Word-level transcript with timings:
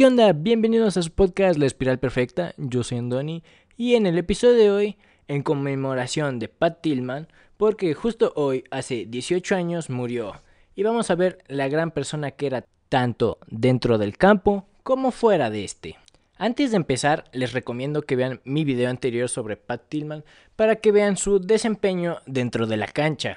¿qué 0.00 0.06
onda? 0.06 0.32
Bienvenidos 0.32 0.96
a 0.96 1.02
su 1.02 1.10
podcast 1.10 1.58
La 1.58 1.66
Espiral 1.66 1.98
Perfecta. 1.98 2.54
Yo 2.56 2.82
soy 2.82 2.96
Andoni 2.96 3.44
y 3.76 3.96
en 3.96 4.06
el 4.06 4.16
episodio 4.16 4.54
de 4.54 4.70
hoy, 4.70 4.96
en 5.28 5.42
conmemoración 5.42 6.38
de 6.38 6.48
Pat 6.48 6.80
Tillman, 6.80 7.28
porque 7.58 7.92
justo 7.92 8.32
hoy, 8.34 8.64
hace 8.70 9.04
18 9.04 9.54
años, 9.54 9.90
murió. 9.90 10.40
Y 10.74 10.84
vamos 10.84 11.10
a 11.10 11.16
ver 11.16 11.44
la 11.48 11.68
gran 11.68 11.90
persona 11.90 12.30
que 12.30 12.46
era 12.46 12.64
tanto 12.88 13.40
dentro 13.48 13.98
del 13.98 14.16
campo 14.16 14.66
como 14.84 15.10
fuera 15.10 15.50
de 15.50 15.64
este. 15.64 15.98
Antes 16.38 16.70
de 16.70 16.78
empezar, 16.78 17.24
les 17.32 17.52
recomiendo 17.52 18.00
que 18.00 18.16
vean 18.16 18.40
mi 18.44 18.64
video 18.64 18.88
anterior 18.88 19.28
sobre 19.28 19.58
Pat 19.58 19.82
Tillman 19.90 20.24
para 20.56 20.76
que 20.76 20.92
vean 20.92 21.18
su 21.18 21.40
desempeño 21.40 22.20
dentro 22.24 22.66
de 22.66 22.78
la 22.78 22.86
cancha. 22.86 23.36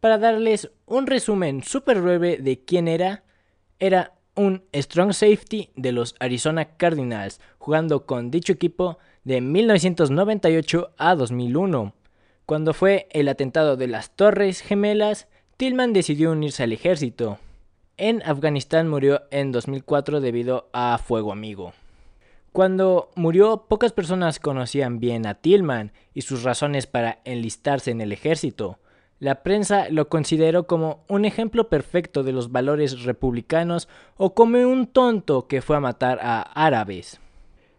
Para 0.00 0.16
darles 0.16 0.70
un 0.86 1.06
resumen 1.06 1.62
súper 1.62 2.00
breve 2.00 2.38
de 2.38 2.64
quién 2.64 2.88
era, 2.88 3.24
era 3.78 4.14
un 4.34 4.64
strong 4.72 5.12
safety 5.12 5.70
de 5.76 5.92
los 5.92 6.14
Arizona 6.20 6.76
Cardinals, 6.76 7.40
jugando 7.58 8.06
con 8.06 8.30
dicho 8.30 8.52
equipo 8.52 8.98
de 9.24 9.40
1998 9.40 10.92
a 10.96 11.14
2001. 11.14 11.94
Cuando 12.46 12.74
fue 12.74 13.08
el 13.10 13.28
atentado 13.28 13.76
de 13.76 13.86
las 13.86 14.10
Torres 14.16 14.60
Gemelas, 14.60 15.28
Tillman 15.56 15.92
decidió 15.92 16.32
unirse 16.32 16.62
al 16.62 16.72
ejército. 16.72 17.38
En 17.96 18.22
Afganistán 18.22 18.88
murió 18.88 19.22
en 19.30 19.52
2004 19.52 20.20
debido 20.20 20.68
a 20.72 20.98
fuego 20.98 21.30
amigo. 21.30 21.72
Cuando 22.52 23.10
murió, 23.14 23.66
pocas 23.68 23.92
personas 23.92 24.38
conocían 24.38 24.98
bien 24.98 25.26
a 25.26 25.34
Tillman 25.34 25.92
y 26.12 26.22
sus 26.22 26.42
razones 26.42 26.86
para 26.86 27.20
enlistarse 27.24 27.90
en 27.90 28.00
el 28.00 28.12
ejército. 28.12 28.78
La 29.22 29.44
prensa 29.44 29.86
lo 29.88 30.08
consideró 30.08 30.66
como 30.66 31.04
un 31.06 31.24
ejemplo 31.24 31.68
perfecto 31.68 32.24
de 32.24 32.32
los 32.32 32.50
valores 32.50 33.04
republicanos 33.04 33.88
o 34.16 34.34
como 34.34 34.58
un 34.58 34.88
tonto 34.88 35.46
que 35.46 35.62
fue 35.62 35.76
a 35.76 35.80
matar 35.80 36.18
a 36.20 36.40
árabes. 36.42 37.20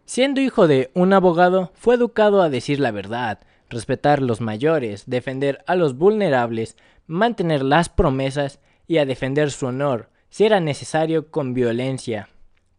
Siendo 0.06 0.40
hijo 0.40 0.66
de 0.66 0.90
un 0.94 1.12
abogado, 1.12 1.70
fue 1.74 1.96
educado 1.96 2.40
a 2.40 2.48
decir 2.48 2.80
la 2.80 2.92
verdad, 2.92 3.40
respetar 3.68 4.22
los 4.22 4.40
mayores, 4.40 5.04
defender 5.04 5.62
a 5.66 5.74
los 5.74 5.98
vulnerables, 5.98 6.78
mantener 7.06 7.62
las 7.62 7.90
promesas 7.90 8.58
y 8.86 8.96
a 8.96 9.04
defender 9.04 9.50
su 9.50 9.66
honor, 9.66 10.08
si 10.30 10.46
era 10.46 10.60
necesario 10.60 11.30
con 11.30 11.52
violencia. 11.52 12.30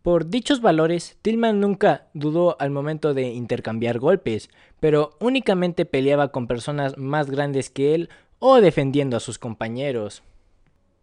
Por 0.05 0.29
dichos 0.29 0.61
valores, 0.61 1.17
Tillman 1.23 1.59
nunca 1.59 2.09
dudó 2.13 2.57
al 2.59 2.69
momento 2.69 3.15
de 3.15 3.29
intercambiar 3.29 3.97
golpes, 3.97 4.51
pero 4.79 5.17
únicamente 5.19 5.85
peleaba 5.85 6.27
con 6.27 6.45
personas 6.45 6.95
más 6.95 7.31
grandes 7.31 7.71
que 7.71 7.95
él 7.95 8.09
o 8.39 8.61
defendiendo 8.61 9.17
a 9.17 9.19
sus 9.19 9.39
compañeros. 9.39 10.23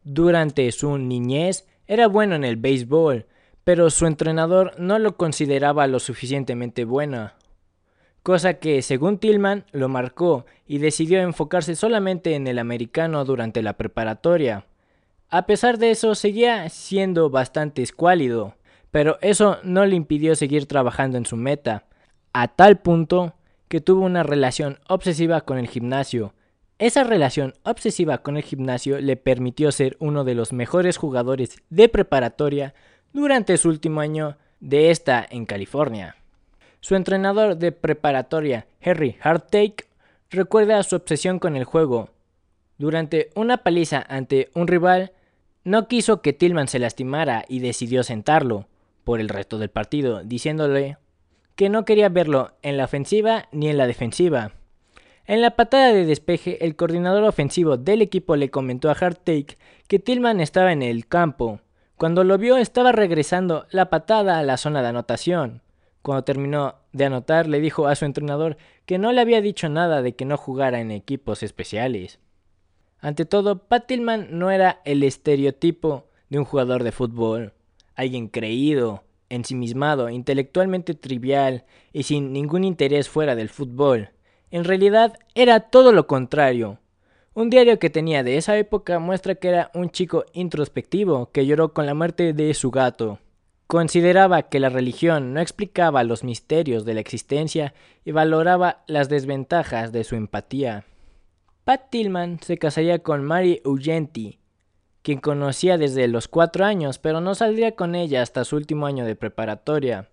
Durante 0.04 0.70
su 0.72 0.98
niñez 0.98 1.66
era 1.86 2.08
bueno 2.08 2.34
en 2.34 2.44
el 2.44 2.56
béisbol, 2.56 3.26
pero 3.64 3.90
su 3.90 4.06
entrenador 4.06 4.72
no 4.78 4.98
lo 4.98 5.16
consideraba 5.16 5.86
lo 5.86 6.00
suficientemente 6.00 6.84
bueno, 6.84 7.30
cosa 8.22 8.54
que 8.54 8.82
según 8.82 9.18
Tillman 9.18 9.64
lo 9.72 9.88
marcó 9.88 10.46
y 10.66 10.78
decidió 10.78 11.20
enfocarse 11.20 11.76
solamente 11.76 12.34
en 12.34 12.46
el 12.46 12.58
americano 12.58 13.24
durante 13.24 13.62
la 13.62 13.76
preparatoria. 13.76 14.66
A 15.28 15.46
pesar 15.46 15.78
de 15.78 15.90
eso 15.90 16.14
seguía 16.14 16.68
siendo 16.68 17.30
bastante 17.30 17.82
escuálido, 17.82 18.56
pero 18.90 19.18
eso 19.22 19.58
no 19.62 19.86
le 19.86 19.96
impidió 19.96 20.34
seguir 20.34 20.66
trabajando 20.66 21.16
en 21.16 21.26
su 21.26 21.36
meta, 21.36 21.86
a 22.32 22.48
tal 22.48 22.78
punto 22.80 23.34
que 23.68 23.80
tuvo 23.80 24.04
una 24.04 24.22
relación 24.22 24.78
obsesiva 24.88 25.40
con 25.40 25.58
el 25.58 25.68
gimnasio, 25.68 26.34
esa 26.86 27.04
relación 27.04 27.54
obsesiva 27.62 28.18
con 28.18 28.36
el 28.36 28.42
gimnasio 28.42 29.00
le 29.00 29.16
permitió 29.16 29.70
ser 29.70 29.96
uno 30.00 30.24
de 30.24 30.34
los 30.34 30.52
mejores 30.52 30.96
jugadores 30.96 31.62
de 31.70 31.88
preparatoria 31.88 32.74
durante 33.12 33.56
su 33.56 33.68
último 33.68 34.00
año 34.00 34.36
de 34.58 34.90
esta 34.90 35.24
en 35.30 35.46
California. 35.46 36.16
Su 36.80 36.96
entrenador 36.96 37.56
de 37.56 37.70
preparatoria, 37.70 38.66
Harry 38.82 39.16
Hardtake, 39.20 39.86
recuerda 40.30 40.82
su 40.82 40.96
obsesión 40.96 41.38
con 41.38 41.56
el 41.56 41.62
juego. 41.62 42.10
Durante 42.78 43.30
una 43.36 43.58
paliza 43.58 44.04
ante 44.08 44.50
un 44.54 44.66
rival, 44.66 45.12
no 45.62 45.86
quiso 45.86 46.20
que 46.20 46.32
Tillman 46.32 46.66
se 46.66 46.80
lastimara 46.80 47.44
y 47.48 47.60
decidió 47.60 48.02
sentarlo 48.02 48.66
por 49.04 49.20
el 49.20 49.28
resto 49.28 49.58
del 49.58 49.70
partido, 49.70 50.24
diciéndole 50.24 50.98
que 51.54 51.68
no 51.68 51.84
quería 51.84 52.08
verlo 52.08 52.56
en 52.62 52.76
la 52.76 52.86
ofensiva 52.86 53.46
ni 53.52 53.68
en 53.68 53.78
la 53.78 53.86
defensiva. 53.86 54.52
En 55.24 55.40
la 55.40 55.52
patada 55.52 55.92
de 55.92 56.04
despeje, 56.04 56.64
el 56.64 56.74
coordinador 56.74 57.22
ofensivo 57.22 57.76
del 57.76 58.02
equipo 58.02 58.34
le 58.34 58.50
comentó 58.50 58.90
a 58.90 58.94
Hardtake 58.94 59.56
que 59.86 60.00
Tillman 60.00 60.40
estaba 60.40 60.72
en 60.72 60.82
el 60.82 61.06
campo. 61.06 61.60
Cuando 61.96 62.24
lo 62.24 62.38
vio 62.38 62.56
estaba 62.56 62.90
regresando 62.90 63.66
la 63.70 63.88
patada 63.88 64.38
a 64.38 64.42
la 64.42 64.56
zona 64.56 64.82
de 64.82 64.88
anotación. 64.88 65.62
Cuando 66.02 66.24
terminó 66.24 66.74
de 66.92 67.04
anotar 67.04 67.46
le 67.46 67.60
dijo 67.60 67.86
a 67.86 67.94
su 67.94 68.04
entrenador 68.04 68.56
que 68.84 68.98
no 68.98 69.12
le 69.12 69.20
había 69.20 69.40
dicho 69.40 69.68
nada 69.68 70.02
de 70.02 70.16
que 70.16 70.24
no 70.24 70.36
jugara 70.36 70.80
en 70.80 70.90
equipos 70.90 71.44
especiales. 71.44 72.18
Ante 72.98 73.24
todo, 73.24 73.68
Pat 73.68 73.86
Tillman 73.86 74.26
no 74.30 74.50
era 74.50 74.80
el 74.84 75.04
estereotipo 75.04 76.08
de 76.30 76.40
un 76.40 76.44
jugador 76.44 76.82
de 76.82 76.90
fútbol, 76.90 77.52
alguien 77.94 78.26
creído, 78.26 79.04
ensimismado, 79.28 80.08
intelectualmente 80.10 80.94
trivial 80.94 81.64
y 81.92 82.02
sin 82.02 82.32
ningún 82.32 82.64
interés 82.64 83.08
fuera 83.08 83.36
del 83.36 83.48
fútbol. 83.48 84.10
En 84.52 84.64
realidad 84.64 85.18
era 85.34 85.60
todo 85.60 85.92
lo 85.92 86.06
contrario. 86.06 86.78
Un 87.32 87.48
diario 87.48 87.78
que 87.78 87.88
tenía 87.88 88.22
de 88.22 88.36
esa 88.36 88.58
época 88.58 88.98
muestra 88.98 89.34
que 89.34 89.48
era 89.48 89.70
un 89.72 89.88
chico 89.88 90.26
introspectivo 90.34 91.30
que 91.32 91.46
lloró 91.46 91.72
con 91.72 91.86
la 91.86 91.94
muerte 91.94 92.34
de 92.34 92.52
su 92.52 92.70
gato. 92.70 93.18
Consideraba 93.66 94.42
que 94.42 94.60
la 94.60 94.68
religión 94.68 95.32
no 95.32 95.40
explicaba 95.40 96.04
los 96.04 96.22
misterios 96.22 96.84
de 96.84 96.92
la 96.92 97.00
existencia 97.00 97.72
y 98.04 98.12
valoraba 98.12 98.84
las 98.86 99.08
desventajas 99.08 99.90
de 99.90 100.04
su 100.04 100.16
empatía. 100.16 100.84
Pat 101.64 101.88
Tillman 101.88 102.38
se 102.42 102.58
casaría 102.58 102.98
con 102.98 103.24
Mary 103.24 103.62
Ugenti, 103.64 104.38
quien 105.00 105.20
conocía 105.20 105.78
desde 105.78 106.06
los 106.08 106.28
cuatro 106.28 106.66
años, 106.66 106.98
pero 106.98 107.22
no 107.22 107.34
saldría 107.34 107.74
con 107.74 107.94
ella 107.94 108.20
hasta 108.20 108.44
su 108.44 108.56
último 108.56 108.84
año 108.84 109.06
de 109.06 109.16
preparatoria. 109.16 110.10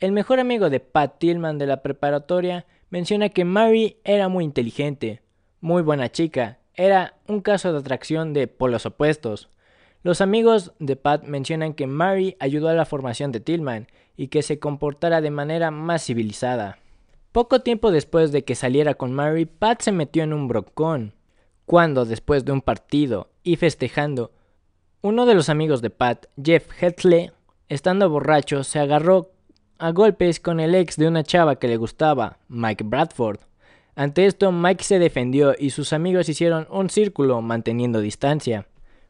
El 0.00 0.12
mejor 0.12 0.38
amigo 0.38 0.68
de 0.68 0.80
Pat 0.80 1.18
Tillman 1.18 1.56
de 1.56 1.66
la 1.66 1.80
preparatoria 1.80 2.66
menciona 2.90 3.30
que 3.30 3.44
Mary 3.44 3.96
era 4.04 4.28
muy 4.28 4.44
inteligente, 4.44 5.22
muy 5.60 5.82
buena 5.82 6.10
chica, 6.10 6.58
era 6.74 7.14
un 7.26 7.40
caso 7.40 7.72
de 7.72 7.78
atracción 7.78 8.32
de 8.32 8.46
polos 8.46 8.86
opuestos. 8.86 9.48
Los 10.02 10.20
amigos 10.20 10.72
de 10.78 10.96
Pat 10.96 11.24
mencionan 11.24 11.74
que 11.74 11.86
Mary 11.86 12.36
ayudó 12.40 12.68
a 12.68 12.74
la 12.74 12.86
formación 12.86 13.32
de 13.32 13.40
Tillman 13.40 13.86
y 14.16 14.28
que 14.28 14.42
se 14.42 14.58
comportara 14.58 15.20
de 15.20 15.30
manera 15.30 15.70
más 15.70 16.04
civilizada. 16.04 16.78
Poco 17.32 17.60
tiempo 17.60 17.92
después 17.92 18.32
de 18.32 18.44
que 18.44 18.54
saliera 18.54 18.94
con 18.94 19.12
Mary, 19.12 19.46
Pat 19.46 19.82
se 19.82 19.92
metió 19.92 20.24
en 20.24 20.32
un 20.32 20.48
brocón. 20.48 21.14
Cuando, 21.64 22.04
después 22.04 22.44
de 22.44 22.52
un 22.52 22.62
partido 22.62 23.30
y 23.44 23.56
festejando, 23.56 24.32
uno 25.02 25.26
de 25.26 25.34
los 25.34 25.48
amigos 25.48 25.82
de 25.82 25.90
Pat, 25.90 26.26
Jeff 26.42 26.68
Hetley, 26.82 27.30
estando 27.68 28.10
borracho, 28.10 28.64
se 28.64 28.80
agarró 28.80 29.30
a 29.80 29.90
golpes 29.92 30.38
con 30.38 30.60
el 30.60 30.74
ex 30.74 30.96
de 30.96 31.08
una 31.08 31.24
chava 31.24 31.56
que 31.56 31.66
le 31.66 31.76
gustaba, 31.76 32.38
Mike 32.48 32.84
Bradford. 32.84 33.40
Ante 33.96 34.26
esto, 34.26 34.52
Mike 34.52 34.84
se 34.84 34.98
defendió 34.98 35.54
y 35.58 35.70
sus 35.70 35.92
amigos 35.92 36.28
hicieron 36.28 36.68
un 36.70 36.90
círculo 36.90 37.40
manteniendo 37.42 38.00
distancia. 38.00 38.66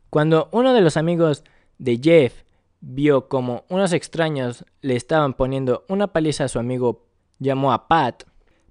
Cuando 0.09 0.49
uno 0.53 0.73
de 0.73 0.81
los 0.81 0.97
amigos 0.97 1.45
de 1.79 2.01
Jeff 2.03 2.45
vio 2.81 3.29
como 3.29 3.65
unos 3.69 3.93
extraños 3.93 4.65
le 4.81 4.97
estaban 4.97 5.35
poniendo 5.35 5.85
una 5.89 6.09
paliza 6.09 6.45
a 6.45 6.49
su 6.49 6.59
amigo, 6.59 7.07
llamó 7.39 7.73
a 7.73 7.89
Pat. 7.89 8.25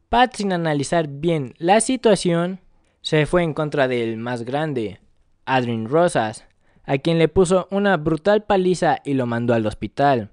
Pat, 0.09 0.35
sin 0.35 0.51
analizar 0.53 1.07
bien 1.07 1.53
la 1.57 1.81
situación, 1.81 2.59
se 3.01 3.25
fue 3.25 3.43
en 3.43 3.53
contra 3.53 3.87
del 3.87 4.17
más 4.17 4.43
grande, 4.43 4.99
Adrian 5.45 5.87
Rosas, 5.87 6.45
a 6.83 6.97
quien 6.97 7.19
le 7.19 7.27
puso 7.27 7.67
una 7.71 7.97
brutal 7.97 8.43
paliza 8.43 8.99
y 9.05 9.13
lo 9.13 9.25
mandó 9.25 9.53
al 9.53 9.67
hospital. 9.67 10.31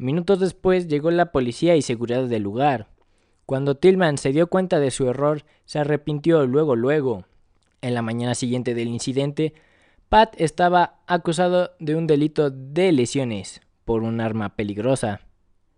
Minutos 0.00 0.40
después 0.40 0.88
llegó 0.88 1.10
la 1.10 1.30
policía 1.30 1.76
y 1.76 1.82
seguridad 1.82 2.24
del 2.24 2.42
lugar. 2.42 2.88
Cuando 3.44 3.74
Tillman 3.74 4.16
se 4.16 4.32
dio 4.32 4.46
cuenta 4.46 4.80
de 4.80 4.90
su 4.90 5.06
error, 5.06 5.44
se 5.66 5.78
arrepintió 5.78 6.46
luego 6.46 6.74
luego. 6.74 7.26
En 7.82 7.92
la 7.92 8.00
mañana 8.00 8.34
siguiente 8.34 8.72
del 8.72 8.88
incidente, 8.88 9.52
Pat 10.08 10.32
estaba 10.40 11.02
acusado 11.06 11.72
de 11.80 11.96
un 11.96 12.06
delito 12.06 12.48
de 12.48 12.92
lesiones 12.92 13.60
por 13.84 14.02
un 14.02 14.22
arma 14.22 14.56
peligrosa. 14.56 15.20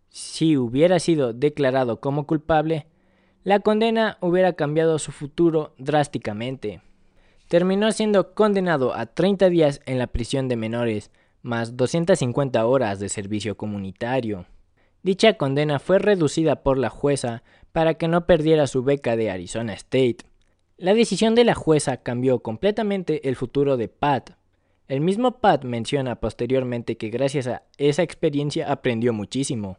Si 0.08 0.56
hubiera 0.56 1.00
sido 1.00 1.32
declarado 1.32 1.98
como 1.98 2.24
culpable, 2.24 2.86
la 3.42 3.58
condena 3.58 4.18
hubiera 4.20 4.52
cambiado 4.52 5.00
su 5.00 5.10
futuro 5.10 5.74
drásticamente. 5.78 6.80
Terminó 7.48 7.90
siendo 7.90 8.34
condenado 8.34 8.94
a 8.94 9.06
30 9.06 9.48
días 9.48 9.80
en 9.84 9.98
la 9.98 10.06
prisión 10.06 10.46
de 10.46 10.54
menores, 10.54 11.10
más 11.42 11.76
250 11.76 12.64
horas 12.64 12.98
de 13.00 13.08
servicio 13.08 13.56
comunitario. 13.56 14.46
Dicha 15.02 15.34
condena 15.34 15.78
fue 15.78 15.98
reducida 15.98 16.62
por 16.62 16.78
la 16.78 16.88
jueza 16.88 17.42
para 17.72 17.94
que 17.94 18.08
no 18.08 18.26
perdiera 18.26 18.66
su 18.66 18.82
beca 18.82 19.16
de 19.16 19.30
Arizona 19.30 19.72
State. 19.74 20.18
La 20.76 20.94
decisión 20.94 21.34
de 21.34 21.44
la 21.44 21.54
jueza 21.54 21.98
cambió 21.98 22.40
completamente 22.40 23.28
el 23.28 23.36
futuro 23.36 23.76
de 23.76 23.88
Pat. 23.88 24.30
El 24.88 25.00
mismo 25.00 25.38
Pat 25.38 25.64
menciona 25.64 26.16
posteriormente 26.16 26.96
que 26.96 27.08
gracias 27.08 27.46
a 27.46 27.62
esa 27.78 28.02
experiencia 28.02 28.70
aprendió 28.70 29.12
muchísimo. 29.12 29.78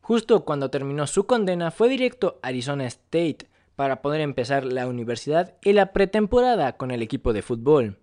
Justo 0.00 0.44
cuando 0.44 0.70
terminó 0.70 1.06
su 1.06 1.24
condena 1.24 1.70
fue 1.70 1.88
directo 1.88 2.40
a 2.42 2.48
Arizona 2.48 2.86
State 2.86 3.46
para 3.76 4.02
poder 4.02 4.20
empezar 4.20 4.64
la 4.64 4.88
universidad 4.88 5.54
y 5.62 5.72
la 5.72 5.92
pretemporada 5.92 6.76
con 6.76 6.90
el 6.90 7.00
equipo 7.00 7.32
de 7.32 7.42
fútbol. 7.42 7.99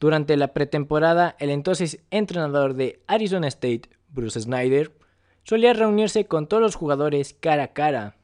Durante 0.00 0.36
la 0.36 0.48
pretemporada, 0.48 1.34
el 1.38 1.50
entonces 1.50 2.00
entrenador 2.10 2.74
de 2.74 3.00
Arizona 3.06 3.48
State, 3.48 3.90
Bruce 4.10 4.40
Snyder, 4.40 4.92
solía 5.42 5.72
reunirse 5.72 6.26
con 6.26 6.46
todos 6.46 6.62
los 6.62 6.76
jugadores 6.76 7.34
cara 7.40 7.64
a 7.64 7.72
cara. 7.72 8.14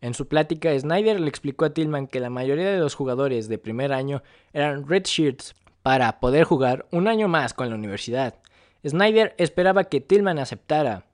En 0.00 0.12
su 0.12 0.28
plática, 0.28 0.78
Snyder 0.78 1.18
le 1.18 1.28
explicó 1.28 1.64
a 1.64 1.70
Tillman 1.70 2.08
que 2.08 2.20
la 2.20 2.28
mayoría 2.28 2.70
de 2.70 2.78
los 2.78 2.94
jugadores 2.94 3.48
de 3.48 3.56
primer 3.56 3.92
año 3.92 4.22
eran 4.52 4.86
redshirts 4.86 5.54
para 5.82 6.20
poder 6.20 6.44
jugar 6.44 6.86
un 6.90 7.08
año 7.08 7.26
más 7.26 7.54
con 7.54 7.70
la 7.70 7.76
universidad. 7.76 8.34
Snyder 8.86 9.34
esperaba 9.38 9.84
que 9.84 10.02
Tillman 10.02 10.38
aceptara, 10.38 11.06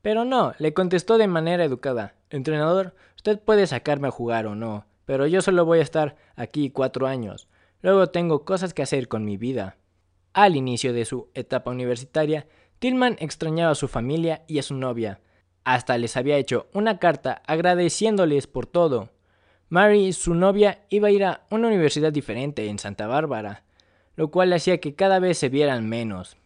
pero 0.00 0.24
no, 0.24 0.54
le 0.58 0.72
contestó 0.72 1.18
de 1.18 1.26
manera 1.26 1.64
educada. 1.64 2.14
Entrenador, 2.30 2.94
usted 3.16 3.38
puede 3.38 3.66
sacarme 3.66 4.08
a 4.08 4.12
jugar 4.12 4.46
o 4.46 4.54
no, 4.54 4.86
pero 5.04 5.26
yo 5.26 5.42
solo 5.42 5.66
voy 5.66 5.80
a 5.80 5.82
estar 5.82 6.16
aquí 6.36 6.70
cuatro 6.70 7.06
años. 7.06 7.48
Luego 7.80 8.08
tengo 8.08 8.44
cosas 8.44 8.74
que 8.74 8.82
hacer 8.82 9.08
con 9.08 9.24
mi 9.24 9.36
vida. 9.36 9.76
Al 10.32 10.56
inicio 10.56 10.92
de 10.92 11.04
su 11.04 11.28
etapa 11.34 11.70
universitaria, 11.70 12.46
Tillman 12.78 13.16
extrañaba 13.18 13.72
a 13.72 13.76
su 13.76 13.88
familia 13.88 14.44
y 14.46 14.58
a 14.58 14.62
su 14.62 14.74
novia. 14.74 15.20
Hasta 15.64 15.98
les 15.98 16.16
había 16.16 16.36
hecho 16.36 16.68
una 16.72 16.98
carta 16.98 17.42
agradeciéndoles 17.46 18.46
por 18.46 18.66
todo. 18.66 19.10
Mary, 19.68 20.12
su 20.12 20.34
novia, 20.34 20.80
iba 20.88 21.08
a 21.08 21.10
ir 21.10 21.24
a 21.24 21.46
una 21.50 21.68
universidad 21.68 22.12
diferente 22.12 22.68
en 22.68 22.78
Santa 22.78 23.06
Bárbara, 23.06 23.64
lo 24.16 24.30
cual 24.30 24.52
hacía 24.52 24.78
que 24.78 24.94
cada 24.94 25.18
vez 25.18 25.38
se 25.38 25.48
vieran 25.48 25.88
menos. 25.88 26.36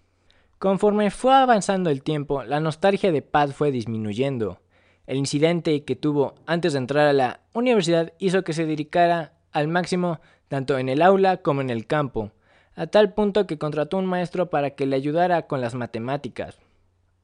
Conforme 0.59 1.11
fue 1.11 1.35
avanzando 1.35 1.91
el 1.91 2.03
tiempo, 2.03 2.45
la 2.45 2.61
nostalgia 2.61 3.13
de 3.13 3.23
Pat 3.23 3.53
fue 3.53 3.71
disminuyendo. 3.71 4.61
El 5.07 5.17
incidente 5.17 5.85
que 5.85 5.97
tuvo 5.97 6.35
antes 6.47 6.73
de 6.73 6.79
entrar 6.79 7.09
a 7.09 7.13
la 7.13 7.41
universidad 7.53 8.13
hizo 8.19 8.45
que 8.45 8.53
se 8.53 8.67
dedicara 8.67 9.33
al 9.53 9.69
máximo 9.69 10.21
tanto 10.49 10.79
en 10.79 10.89
el 10.89 11.01
aula 11.01 11.39
como 11.39 11.61
en 11.61 11.71
el 11.71 11.87
campo, 11.87 12.31
a 12.75 12.87
tal 12.87 13.15
punto 13.15 13.47
que 13.47 13.59
contrató 13.59 13.99
un 13.99 14.07
maestro 14.07 14.51
para 14.51 14.71
que 14.71 14.87
le 14.87 14.97
ayudara 14.97 15.47
con 15.47 15.61
las 15.61 15.75
matemáticas. 15.75 16.59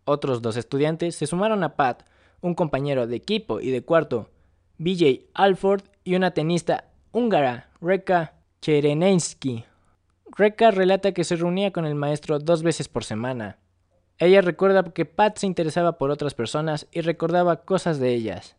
Otros 0.05 0.41
dos 0.41 0.57
estudiantes 0.57 1.17
se 1.17 1.27
sumaron 1.27 1.63
a 1.63 1.77
Pat, 1.77 2.05
un 2.41 2.55
compañero 2.55 3.07
de 3.07 3.17
equipo 3.17 3.61
y 3.61 3.71
de 3.71 3.83
cuarto, 3.83 4.31
BJ 4.79 5.27
Alford 5.35 5.83
y 6.05 6.15
una 6.15 6.31
tenista 6.31 6.85
húngara, 7.13 7.69
Reka 7.81 8.35
Cherenensky. 8.63 9.65
Reka 10.37 10.71
relata 10.71 11.13
que 11.13 11.25
se 11.25 11.37
reunía 11.37 11.73
con 11.73 11.85
el 11.85 11.95
maestro 11.95 12.39
dos 12.39 12.63
veces 12.63 12.89
por 12.89 13.05
semana. 13.05 13.59
Ella 14.19 14.41
recuerda 14.41 14.85
que 14.85 15.05
Pat 15.05 15.39
se 15.39 15.47
interesaba 15.47 15.99
por 15.99 16.11
otras 16.11 16.35
personas 16.35 16.87
y 16.93 17.03
recordaba 17.03 17.65
cosas 17.65 17.99
de 17.99 18.15
ellas. 18.15 18.57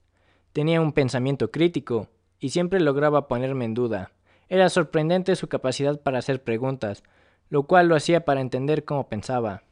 Tenía 0.53 0.81
un 0.81 0.93
pensamiento 0.93 1.51
crítico 1.51 2.07
y 2.39 2.49
siempre 2.49 2.79
lograba 2.79 3.27
ponerme 3.27 3.65
en 3.65 3.73
duda. 3.73 4.11
Era 4.47 4.69
sorprendente 4.69 5.35
su 5.35 5.47
capacidad 5.47 5.99
para 5.99 6.19
hacer 6.19 6.43
preguntas, 6.43 7.03
lo 7.49 7.63
cual 7.63 7.87
lo 7.87 7.95
hacía 7.95 8.25
para 8.25 8.41
entender 8.41 8.85
cómo 8.85 9.07
pensaba. 9.07 9.63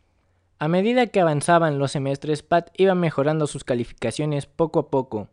A 0.60 0.68
medida 0.68 1.08
que 1.08 1.22
avanzaban 1.22 1.78
los 1.78 1.92
semestres, 1.92 2.44
Pat 2.44 2.69
iba 2.78 2.96
mejorando 2.96 3.48
sus 3.48 3.64
calificaciones 3.64 4.46
poco 4.46 4.80
a 4.80 4.90
poco, 4.90 5.30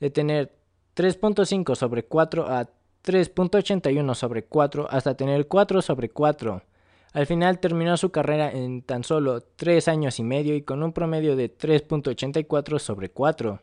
de 0.00 0.10
tener 0.10 0.52
3.5 0.96 1.74
sobre 1.74 2.04
4 2.04 2.46
a 2.48 2.68
3.81 3.04 4.14
sobre 4.14 4.44
4 4.44 4.86
hasta 4.90 5.16
tener 5.16 5.48
4 5.48 5.82
sobre 5.82 6.08
4. 6.08 6.62
Al 7.12 7.26
final 7.26 7.58
terminó 7.58 7.96
su 7.96 8.10
carrera 8.10 8.50
en 8.50 8.82
tan 8.82 9.04
solo 9.04 9.42
3 9.42 9.88
años 9.88 10.18
y 10.18 10.22
medio 10.22 10.54
y 10.54 10.62
con 10.62 10.82
un 10.82 10.92
promedio 10.92 11.36
de 11.36 11.54
3.84 11.54 12.78
sobre 12.78 13.10
4. 13.10 13.60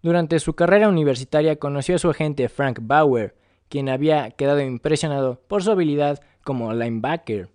Durante 0.00 0.38
su 0.38 0.54
carrera 0.54 0.88
universitaria 0.88 1.56
conoció 1.56 1.96
a 1.96 1.98
su 1.98 2.08
agente 2.08 2.48
Frank 2.48 2.78
Bauer, 2.82 3.34
quien 3.68 3.88
había 3.88 4.30
quedado 4.30 4.60
impresionado 4.60 5.40
por 5.48 5.62
su 5.62 5.72
habilidad 5.72 6.20
como 6.44 6.72
linebacker. 6.72 7.48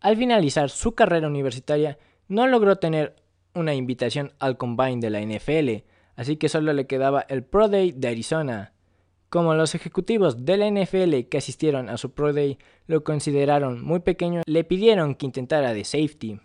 Al 0.00 0.16
finalizar 0.16 0.70
su 0.70 0.94
carrera 0.94 1.28
universitaria, 1.28 1.98
no 2.28 2.46
logró 2.46 2.76
tener 2.76 3.14
una 3.54 3.74
invitación 3.74 4.32
al 4.40 4.56
combine 4.56 5.00
de 5.00 5.10
la 5.10 5.20
NFL, 5.20 5.84
así 6.16 6.36
que 6.36 6.48
solo 6.48 6.72
le 6.72 6.86
quedaba 6.86 7.24
el 7.28 7.44
Pro 7.44 7.68
Day 7.68 7.92
de 7.92 8.08
Arizona. 8.08 8.72
Como 9.28 9.54
los 9.54 9.74
ejecutivos 9.74 10.44
de 10.44 10.56
la 10.56 10.68
NFL 10.68 11.28
que 11.30 11.38
asistieron 11.38 11.88
a 11.88 11.96
su 11.96 12.12
Pro 12.12 12.32
Day 12.32 12.58
lo 12.86 13.04
consideraron 13.04 13.82
muy 13.82 14.00
pequeño, 14.00 14.42
le 14.46 14.64
pidieron 14.64 15.14
que 15.14 15.26
intentara 15.26 15.72
de 15.72 15.84
safety, 15.84 16.40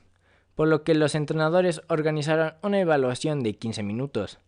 por 0.53 0.67
lo 0.67 0.83
que 0.83 0.93
los 0.93 1.15
entrenadores 1.15 1.81
organizaron 1.89 2.53
una 2.61 2.79
evaluación 2.79 3.41
de 3.41 3.55
15 3.55 3.83
minutos. 3.83 4.39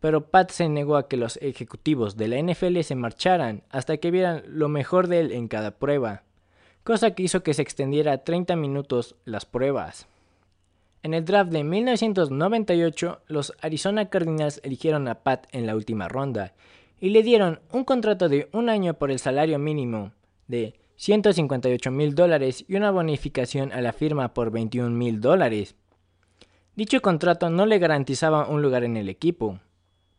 Pero 0.00 0.30
Pat 0.30 0.50
se 0.50 0.68
negó 0.68 0.96
a 0.96 1.08
que 1.08 1.16
los 1.16 1.38
ejecutivos 1.38 2.16
de 2.16 2.28
la 2.28 2.40
NFL 2.40 2.80
se 2.80 2.94
marcharan 2.94 3.62
hasta 3.70 3.96
que 3.96 4.10
vieran 4.10 4.42
lo 4.46 4.68
mejor 4.68 5.08
de 5.08 5.20
él 5.20 5.32
en 5.32 5.48
cada 5.48 5.72
prueba, 5.72 6.22
cosa 6.84 7.12
que 7.12 7.24
hizo 7.24 7.42
que 7.42 7.54
se 7.54 7.62
extendiera 7.62 8.12
a 8.12 8.24
30 8.24 8.56
minutos 8.56 9.16
las 9.24 9.44
pruebas. 9.44 10.06
En 11.02 11.14
el 11.14 11.24
draft 11.24 11.50
de 11.52 11.64
1998, 11.64 13.20
los 13.28 13.52
Arizona 13.60 14.08
Cardinals 14.08 14.60
eligieron 14.64 15.06
a 15.08 15.22
Pat 15.22 15.46
en 15.52 15.66
la 15.66 15.76
última 15.76 16.08
ronda 16.08 16.54
y 17.00 17.10
le 17.10 17.22
dieron 17.22 17.60
un 17.72 17.84
contrato 17.84 18.28
de 18.28 18.48
un 18.52 18.68
año 18.68 18.94
por 18.94 19.10
el 19.10 19.18
salario 19.18 19.58
mínimo 19.58 20.12
de 20.48 20.74
158 20.96 21.90
mil 21.92 22.14
dólares 22.16 22.64
y 22.66 22.74
una 22.74 22.90
bonificación 22.90 23.72
a 23.72 23.80
la 23.80 23.92
firma 23.92 24.34
por 24.34 24.50
21 24.50 24.90
mil 24.90 25.20
dólares. 25.20 25.76
Dicho 26.74 27.00
contrato 27.00 27.50
no 27.50 27.66
le 27.66 27.78
garantizaba 27.78 28.48
un 28.48 28.62
lugar 28.62 28.82
en 28.82 28.96
el 28.96 29.08
equipo. 29.08 29.60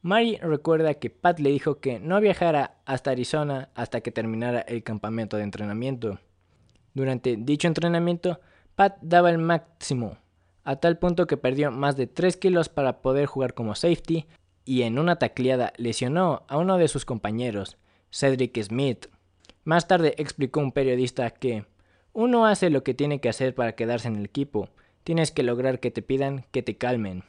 Mary 0.01 0.37
recuerda 0.37 0.93
que 0.93 1.09
Pat 1.09 1.39
le 1.39 1.49
dijo 1.49 1.79
que 1.79 1.99
no 1.99 2.21
viajara 2.21 2.77
hasta 2.85 3.11
Arizona 3.11 3.69
hasta 3.75 3.99
que 3.99 4.11
terminara 4.11 4.61
el 4.61 4.81
campamento 4.81 5.35
de 5.35 5.43
entrenamiento. 5.43 6.19
Durante 6.93 7.35
dicho 7.37 7.67
entrenamiento, 7.67 8.39
Pat 8.75 8.97
daba 9.01 9.29
el 9.29 9.39
máximo, 9.39 10.17
a 10.63 10.77
tal 10.77 10.97
punto 10.97 11.27
que 11.27 11.35
perdió 11.35 11.69
más 11.71 11.97
de 11.97 12.07
3 12.07 12.37
kilos 12.37 12.69
para 12.69 13.01
poder 13.01 13.25
jugar 13.25 13.53
como 13.53 13.75
safety 13.75 14.25
y 14.63 14.83
en 14.83 14.99
una 14.99 15.17
tacleada 15.17 15.73
lesionó 15.75 16.43
a 16.47 16.57
uno 16.57 16.77
de 16.77 16.87
sus 16.87 17.03
compañeros, 17.03 17.77
Cedric 18.09 18.61
Smith. 18.63 19.07
Más 19.65 19.87
tarde 19.87 20.15
explicó 20.17 20.61
un 20.61 20.71
periodista 20.71 21.29
que 21.31 21.65
uno 22.13 22.45
hace 22.45 22.69
lo 22.69 22.83
que 22.83 22.93
tiene 22.93 23.19
que 23.19 23.29
hacer 23.29 23.53
para 23.53 23.73
quedarse 23.73 24.07
en 24.07 24.15
el 24.15 24.25
equipo, 24.25 24.69
tienes 25.03 25.31
que 25.31 25.43
lograr 25.43 25.81
que 25.81 25.91
te 25.91 26.01
pidan 26.01 26.45
que 26.51 26.63
te 26.63 26.77
calmen. 26.77 27.23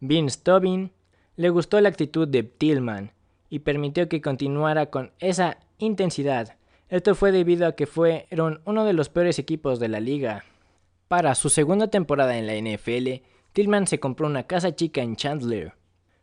Vince 0.00 0.40
Tobin 0.42 0.92
le 1.36 1.50
gustó 1.50 1.80
la 1.80 1.88
actitud 1.88 2.28
de 2.28 2.42
Tillman 2.42 3.12
y 3.48 3.60
permitió 3.60 4.08
que 4.08 4.20
continuara 4.20 4.86
con 4.86 5.12
esa 5.18 5.58
intensidad. 5.78 6.56
Esto 6.88 7.14
fue 7.14 7.32
debido 7.32 7.66
a 7.66 7.72
que 7.72 7.86
fueron 7.86 8.60
uno 8.64 8.84
de 8.84 8.92
los 8.92 9.08
peores 9.08 9.38
equipos 9.38 9.80
de 9.80 9.88
la 9.88 10.00
liga. 10.00 10.44
Para 11.08 11.34
su 11.34 11.48
segunda 11.48 11.88
temporada 11.88 12.36
en 12.38 12.46
la 12.46 12.54
NFL, 12.54 13.24
Tillman 13.52 13.86
se 13.86 14.00
compró 14.00 14.26
una 14.26 14.44
casa 14.44 14.74
chica 14.74 15.02
en 15.02 15.16
Chandler, 15.16 15.74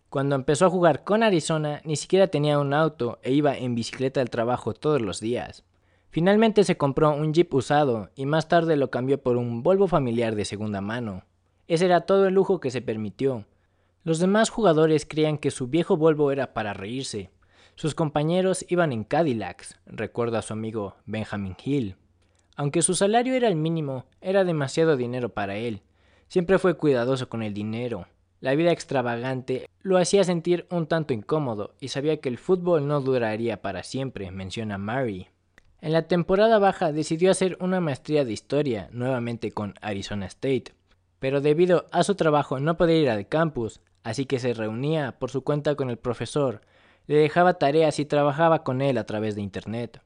cuando 0.10 0.36
empezó 0.36 0.66
a 0.66 0.70
jugar 0.72 1.04
con 1.04 1.22
Arizona, 1.22 1.82
ni 1.86 1.96
siquiera 1.96 2.30
tenía 2.30 2.58
un 2.58 2.74
auto 2.74 3.20
e 3.22 3.32
iba 3.32 3.56
en 3.56 3.76
bicicleta 3.76 4.22
al 4.22 4.32
trabajo 4.32 4.74
todos 4.74 5.02
los 5.02 5.20
días. 5.20 5.64
Finalmente 6.10 6.64
se 6.64 6.78
compró 6.78 7.14
un 7.14 7.32
Jeep 7.32 7.54
usado 7.54 8.10
y 8.16 8.26
más 8.26 8.48
tarde 8.48 8.76
lo 8.76 8.90
cambió 8.90 9.22
por 9.22 9.38
un 9.38 9.62
Volvo 9.62 9.88
familiar 9.88 10.34
de 10.34 10.46
segunda 10.46 10.82
mano. 10.82 11.26
Ese 11.68 11.86
era 11.86 12.02
todo 12.02 12.26
el 12.26 12.34
lujo 12.34 12.60
que 12.60 12.72
se 12.72 12.82
permitió. 12.82 13.46
Los 14.10 14.18
demás 14.18 14.50
jugadores 14.50 15.06
creían 15.06 15.38
que 15.38 15.52
su 15.52 15.68
viejo 15.68 15.96
Volvo 15.96 16.32
era 16.32 16.52
para 16.52 16.74
reírse. 16.74 17.30
Sus 17.76 17.94
compañeros 17.94 18.66
iban 18.68 18.92
en 18.92 19.04
Cadillacs, 19.04 19.80
recuerda 19.86 20.42
su 20.42 20.52
amigo 20.52 20.96
Benjamin 21.06 21.56
Hill. 21.64 21.96
Aunque 22.56 22.82
su 22.82 22.96
salario 22.96 23.36
era 23.36 23.48
el 23.48 23.56
mínimo, 23.56 24.08
era 24.20 24.46
demasiado 24.46 24.98
dinero 24.98 25.30
para 25.30 25.58
él. 25.58 25.84
Siempre 26.28 26.58
fue 26.58 26.76
cuidadoso 26.76 27.30
con 27.30 27.44
el 27.44 27.54
dinero. 27.54 28.08
La 28.40 28.56
vida 28.56 28.72
extravagante 28.72 29.70
lo 29.84 30.00
hacía 30.00 30.24
sentir 30.24 30.66
un 30.72 30.88
tanto 30.88 31.14
incómodo 31.14 31.76
y 31.80 31.90
sabía 31.90 32.20
que 32.20 32.30
el 32.30 32.40
fútbol 32.40 32.88
no 32.88 33.02
duraría 33.02 33.62
para 33.62 33.84
siempre, 33.84 34.32
menciona 34.32 34.80
Mary. 34.80 35.28
En 35.82 35.94
la 35.94 36.08
temporada 36.08 36.58
baja 36.58 36.92
decidió 36.92 37.30
hacer 37.30 37.60
una 37.62 37.80
maestría 37.80 38.26
de 38.26 38.34
historia, 38.34 38.90
nuevamente 38.92 39.52
con 39.52 39.76
Arizona 39.82 40.26
State, 40.26 40.74
pero 41.20 41.42
debido 41.42 41.86
a 41.92 42.02
su 42.02 42.16
trabajo 42.16 42.60
no 42.60 42.76
podía 42.76 42.98
ir 42.98 43.10
al 43.12 43.28
campus, 43.28 43.82
así 44.04 44.26
que 44.26 44.40
se 44.40 44.54
reunía 44.54 45.20
por 45.20 45.32
su 45.32 45.44
cuenta 45.44 45.76
con 45.76 45.90
el 45.90 45.98
profesor, 45.98 46.62
le 47.08 47.16
dejaba 47.16 47.56
tareas 47.56 48.00
y 48.00 48.06
trabajaba 48.06 48.64
con 48.64 48.82
él 48.82 48.98
a 48.98 49.06
través 49.06 49.36
de 49.36 49.42
Internet. 49.42 50.02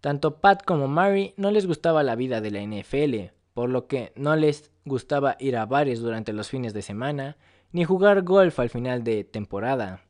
Tanto 0.00 0.40
Pat 0.40 0.64
como 0.64 0.88
Mary 0.88 1.34
no 1.36 1.50
les 1.50 1.66
gustaba 1.66 2.02
la 2.02 2.16
vida 2.16 2.40
de 2.40 2.50
la 2.50 2.62
NFL, 2.62 3.32
por 3.54 3.68
lo 3.68 3.86
que 3.86 4.12
no 4.16 4.34
les 4.36 4.70
gustaba 4.84 5.36
ir 5.38 5.56
a 5.56 5.66
bares 5.66 6.00
durante 6.00 6.32
los 6.32 6.48
fines 6.48 6.72
de 6.72 6.82
semana 6.82 7.36
ni 7.72 7.84
jugar 7.84 8.22
golf 8.22 8.58
al 8.58 8.70
final 8.70 9.04
de 9.04 9.24
temporada. 9.24 10.02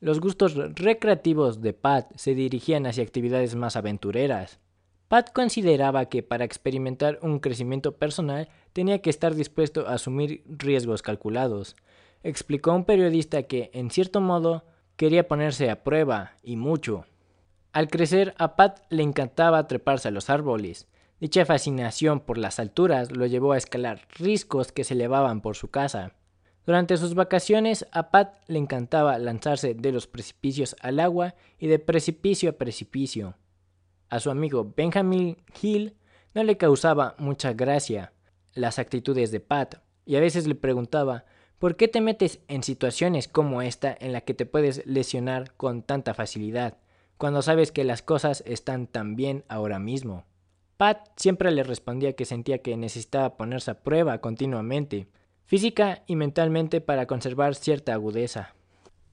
Los 0.00 0.20
gustos 0.20 0.54
recreativos 0.54 1.60
de 1.60 1.72
Pat 1.72 2.12
se 2.16 2.34
dirigían 2.34 2.86
hacia 2.86 3.02
actividades 3.02 3.54
más 3.54 3.76
aventureras. 3.76 4.60
Pat 5.08 5.32
consideraba 5.32 6.06
que 6.06 6.22
para 6.22 6.44
experimentar 6.44 7.18
un 7.22 7.40
crecimiento 7.40 7.96
personal 7.96 8.48
tenía 8.72 9.00
que 9.00 9.10
estar 9.10 9.34
dispuesto 9.34 9.88
a 9.88 9.94
asumir 9.94 10.44
riesgos 10.46 11.02
calculados. 11.02 11.76
Explicó 12.22 12.72
a 12.72 12.74
un 12.74 12.84
periodista 12.84 13.44
que, 13.44 13.70
en 13.72 13.90
cierto 13.90 14.20
modo, 14.20 14.64
quería 14.96 15.28
ponerse 15.28 15.70
a 15.70 15.84
prueba, 15.84 16.32
y 16.42 16.56
mucho. 16.56 17.06
Al 17.72 17.88
crecer, 17.88 18.34
a 18.38 18.56
Pat 18.56 18.80
le 18.90 19.02
encantaba 19.02 19.66
treparse 19.66 20.08
a 20.08 20.10
los 20.10 20.30
árboles. 20.30 20.88
Dicha 21.20 21.44
fascinación 21.44 22.20
por 22.20 22.38
las 22.38 22.58
alturas 22.58 23.12
lo 23.12 23.26
llevó 23.26 23.52
a 23.52 23.58
escalar 23.58 24.06
riscos 24.18 24.72
que 24.72 24.84
se 24.84 24.94
elevaban 24.94 25.40
por 25.40 25.56
su 25.56 25.68
casa. 25.68 26.14
Durante 26.66 26.96
sus 26.96 27.14
vacaciones, 27.14 27.86
a 27.92 28.10
Pat 28.10 28.34
le 28.46 28.58
encantaba 28.58 29.18
lanzarse 29.18 29.74
de 29.74 29.92
los 29.92 30.06
precipicios 30.06 30.76
al 30.80 31.00
agua 31.00 31.34
y 31.58 31.66
de 31.66 31.78
precipicio 31.78 32.50
a 32.50 32.52
precipicio. 32.54 33.36
A 34.10 34.20
su 34.20 34.30
amigo 34.30 34.74
Benjamin 34.76 35.36
Hill 35.60 35.96
no 36.34 36.42
le 36.42 36.56
causaba 36.56 37.14
mucha 37.18 37.52
gracia 37.52 38.12
las 38.54 38.78
actitudes 38.78 39.30
de 39.30 39.40
Pat, 39.40 39.76
y 40.04 40.16
a 40.16 40.20
veces 40.20 40.46
le 40.46 40.54
preguntaba 40.54 41.24
¿por 41.58 41.76
qué 41.76 41.88
te 41.88 42.00
metes 42.00 42.40
en 42.48 42.62
situaciones 42.62 43.28
como 43.28 43.62
esta 43.62 43.96
en 43.98 44.12
la 44.12 44.20
que 44.22 44.34
te 44.34 44.46
puedes 44.46 44.86
lesionar 44.86 45.52
con 45.56 45.82
tanta 45.82 46.14
facilidad? 46.14 46.78
cuando 47.18 47.42
sabes 47.42 47.72
que 47.72 47.84
las 47.84 48.00
cosas 48.00 48.42
están 48.46 48.86
tan 48.86 49.16
bien 49.16 49.44
ahora 49.48 49.78
mismo. 49.80 50.24
Pat 50.76 51.08
siempre 51.16 51.50
le 51.50 51.64
respondía 51.64 52.14
que 52.14 52.24
sentía 52.24 52.58
que 52.58 52.76
necesitaba 52.76 53.36
ponerse 53.36 53.72
a 53.72 53.82
prueba 53.82 54.18
continuamente, 54.20 55.08
física 55.44 56.04
y 56.06 56.14
mentalmente 56.14 56.80
para 56.80 57.06
conservar 57.06 57.56
cierta 57.56 57.92
agudeza. 57.92 58.54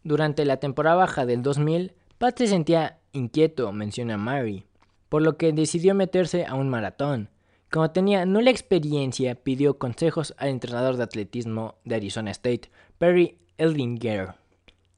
Durante 0.03 0.45
la 0.45 0.57
temporada 0.57 0.97
baja 0.97 1.25
del 1.25 1.41
2000, 1.41 1.93
Pat 2.19 2.37
se 2.37 2.45
sentía 2.45 2.99
inquieto, 3.11 3.71
menciona 3.71 4.17
Mary, 4.17 4.67
por 5.09 5.23
lo 5.23 5.37
que 5.37 5.51
decidió 5.51 5.95
meterse 5.95 6.45
a 6.45 6.53
un 6.53 6.69
maratón. 6.69 7.29
Como 7.71 7.91
tenía 7.91 8.25
nula 8.25 8.51
experiencia, 8.51 9.35
pidió 9.35 9.77
consejos 9.77 10.33
al 10.37 10.49
entrenador 10.49 10.97
de 10.97 11.03
atletismo 11.03 11.75
de 11.83 11.95
Arizona 11.95 12.31
State, 12.31 12.69
Perry 12.97 13.37
Eldinger 13.57 14.35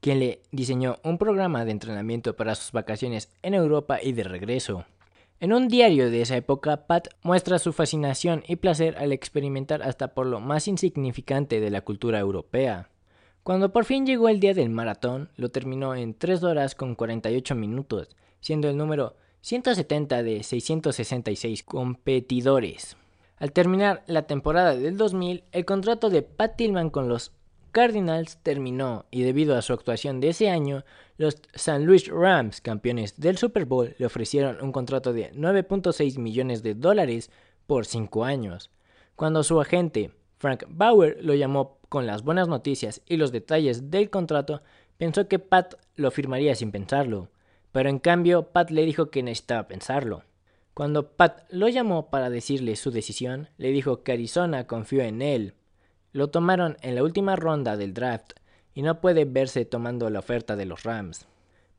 quien 0.00 0.20
le 0.20 0.42
diseñó 0.52 0.98
un 1.02 1.18
programa 1.18 1.64
de 1.64 1.72
entrenamiento 1.72 2.36
para 2.36 2.54
sus 2.54 2.72
vacaciones 2.72 3.30
en 3.42 3.54
Europa 3.54 3.98
y 4.02 4.12
de 4.12 4.24
regreso. 4.24 4.84
En 5.40 5.52
un 5.52 5.68
diario 5.68 6.10
de 6.10 6.22
esa 6.22 6.36
época, 6.36 6.86
Pat 6.86 7.08
muestra 7.22 7.58
su 7.58 7.72
fascinación 7.72 8.42
y 8.48 8.56
placer 8.56 8.96
al 8.98 9.12
experimentar 9.12 9.82
hasta 9.82 10.14
por 10.14 10.26
lo 10.26 10.40
más 10.40 10.66
insignificante 10.66 11.60
de 11.60 11.70
la 11.70 11.82
cultura 11.82 12.18
europea. 12.18 12.90
Cuando 13.44 13.72
por 13.72 13.84
fin 13.84 14.04
llegó 14.04 14.28
el 14.28 14.40
día 14.40 14.52
del 14.52 14.68
maratón, 14.68 15.30
lo 15.36 15.50
terminó 15.50 15.94
en 15.94 16.14
3 16.14 16.42
horas 16.42 16.74
con 16.74 16.96
48 16.96 17.54
minutos, 17.54 18.08
siendo 18.40 18.68
el 18.68 18.76
número 18.76 19.16
170 19.40 20.22
de 20.22 20.42
666 20.42 21.62
competidores. 21.62 22.96
Al 23.38 23.52
terminar 23.52 24.02
la 24.06 24.22
temporada 24.22 24.74
del 24.74 24.96
2000, 24.96 25.44
el 25.52 25.64
contrato 25.64 26.10
de 26.10 26.22
Pat 26.22 26.56
Tillman 26.56 26.90
con 26.90 27.08
los 27.08 27.32
Cardinals 27.70 28.38
terminó 28.42 29.06
y 29.10 29.22
debido 29.22 29.56
a 29.56 29.62
su 29.62 29.72
actuación 29.72 30.20
de 30.20 30.30
ese 30.30 30.50
año, 30.50 30.84
los 31.16 31.36
St. 31.54 31.80
Louis 31.80 32.08
Rams, 32.08 32.60
campeones 32.60 33.20
del 33.20 33.38
Super 33.38 33.64
Bowl, 33.64 33.94
le 33.98 34.06
ofrecieron 34.06 34.58
un 34.60 34.72
contrato 34.72 35.12
de 35.12 35.32
9.6 35.32 36.18
millones 36.18 36.62
de 36.62 36.74
dólares 36.74 37.30
por 37.66 37.86
5 37.86 38.24
años. 38.24 38.70
Cuando 39.14 39.42
su 39.42 39.60
agente, 39.60 40.10
Frank 40.38 40.64
Bauer, 40.68 41.18
lo 41.22 41.34
llamó 41.34 41.78
con 41.88 42.06
las 42.06 42.22
buenas 42.22 42.48
noticias 42.48 43.02
y 43.06 43.16
los 43.16 43.32
detalles 43.32 43.90
del 43.90 44.10
contrato, 44.10 44.62
pensó 44.96 45.28
que 45.28 45.38
Pat 45.38 45.74
lo 45.96 46.10
firmaría 46.10 46.54
sin 46.54 46.72
pensarlo, 46.72 47.28
pero 47.72 47.88
en 47.88 47.98
cambio 47.98 48.48
Pat 48.52 48.70
le 48.70 48.84
dijo 48.84 49.10
que 49.10 49.22
necesitaba 49.22 49.68
pensarlo. 49.68 50.24
Cuando 50.74 51.10
Pat 51.12 51.42
lo 51.50 51.68
llamó 51.68 52.10
para 52.10 52.30
decirle 52.30 52.76
su 52.76 52.90
decisión, 52.90 53.48
le 53.56 53.70
dijo 53.70 54.02
que 54.02 54.12
Arizona 54.12 54.66
confió 54.66 55.02
en 55.02 55.22
él 55.22 55.54
lo 56.12 56.30
tomaron 56.30 56.76
en 56.80 56.94
la 56.94 57.02
última 57.02 57.36
ronda 57.36 57.76
del 57.76 57.94
draft 57.94 58.32
y 58.74 58.82
no 58.82 59.00
puede 59.00 59.24
verse 59.24 59.64
tomando 59.64 60.08
la 60.10 60.18
oferta 60.18 60.56
de 60.56 60.64
los 60.64 60.82
Rams. 60.82 61.26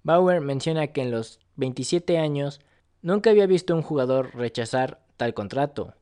Bauer 0.04 0.42
menciona 0.42 0.88
que 0.88 1.02
en 1.02 1.12
los 1.12 1.40
27 1.56 2.18
años 2.18 2.62
nunca 3.02 3.32
había 3.32 3.48
visto 3.48 3.76
un 3.76 3.82
jugador 3.82 4.36
rechazar 4.36 5.02
tal 5.18 5.34
contrato. 5.34 5.94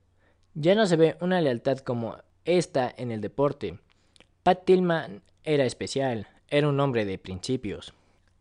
Ya 0.54 0.76
no 0.76 0.86
se 0.88 0.98
ve 0.98 1.18
una 1.22 1.42
lealtad 1.42 1.80
como 1.80 2.18
esta 2.46 2.94
en 2.96 3.12
el 3.12 3.22
deporte. 3.22 3.80
Pat 4.44 4.66
Tillman 4.66 5.22
era 5.44 5.66
especial, 5.66 6.28
era 6.50 6.68
un 6.68 6.80
hombre 6.80 7.06
de 7.06 7.18
principios. 7.18 7.94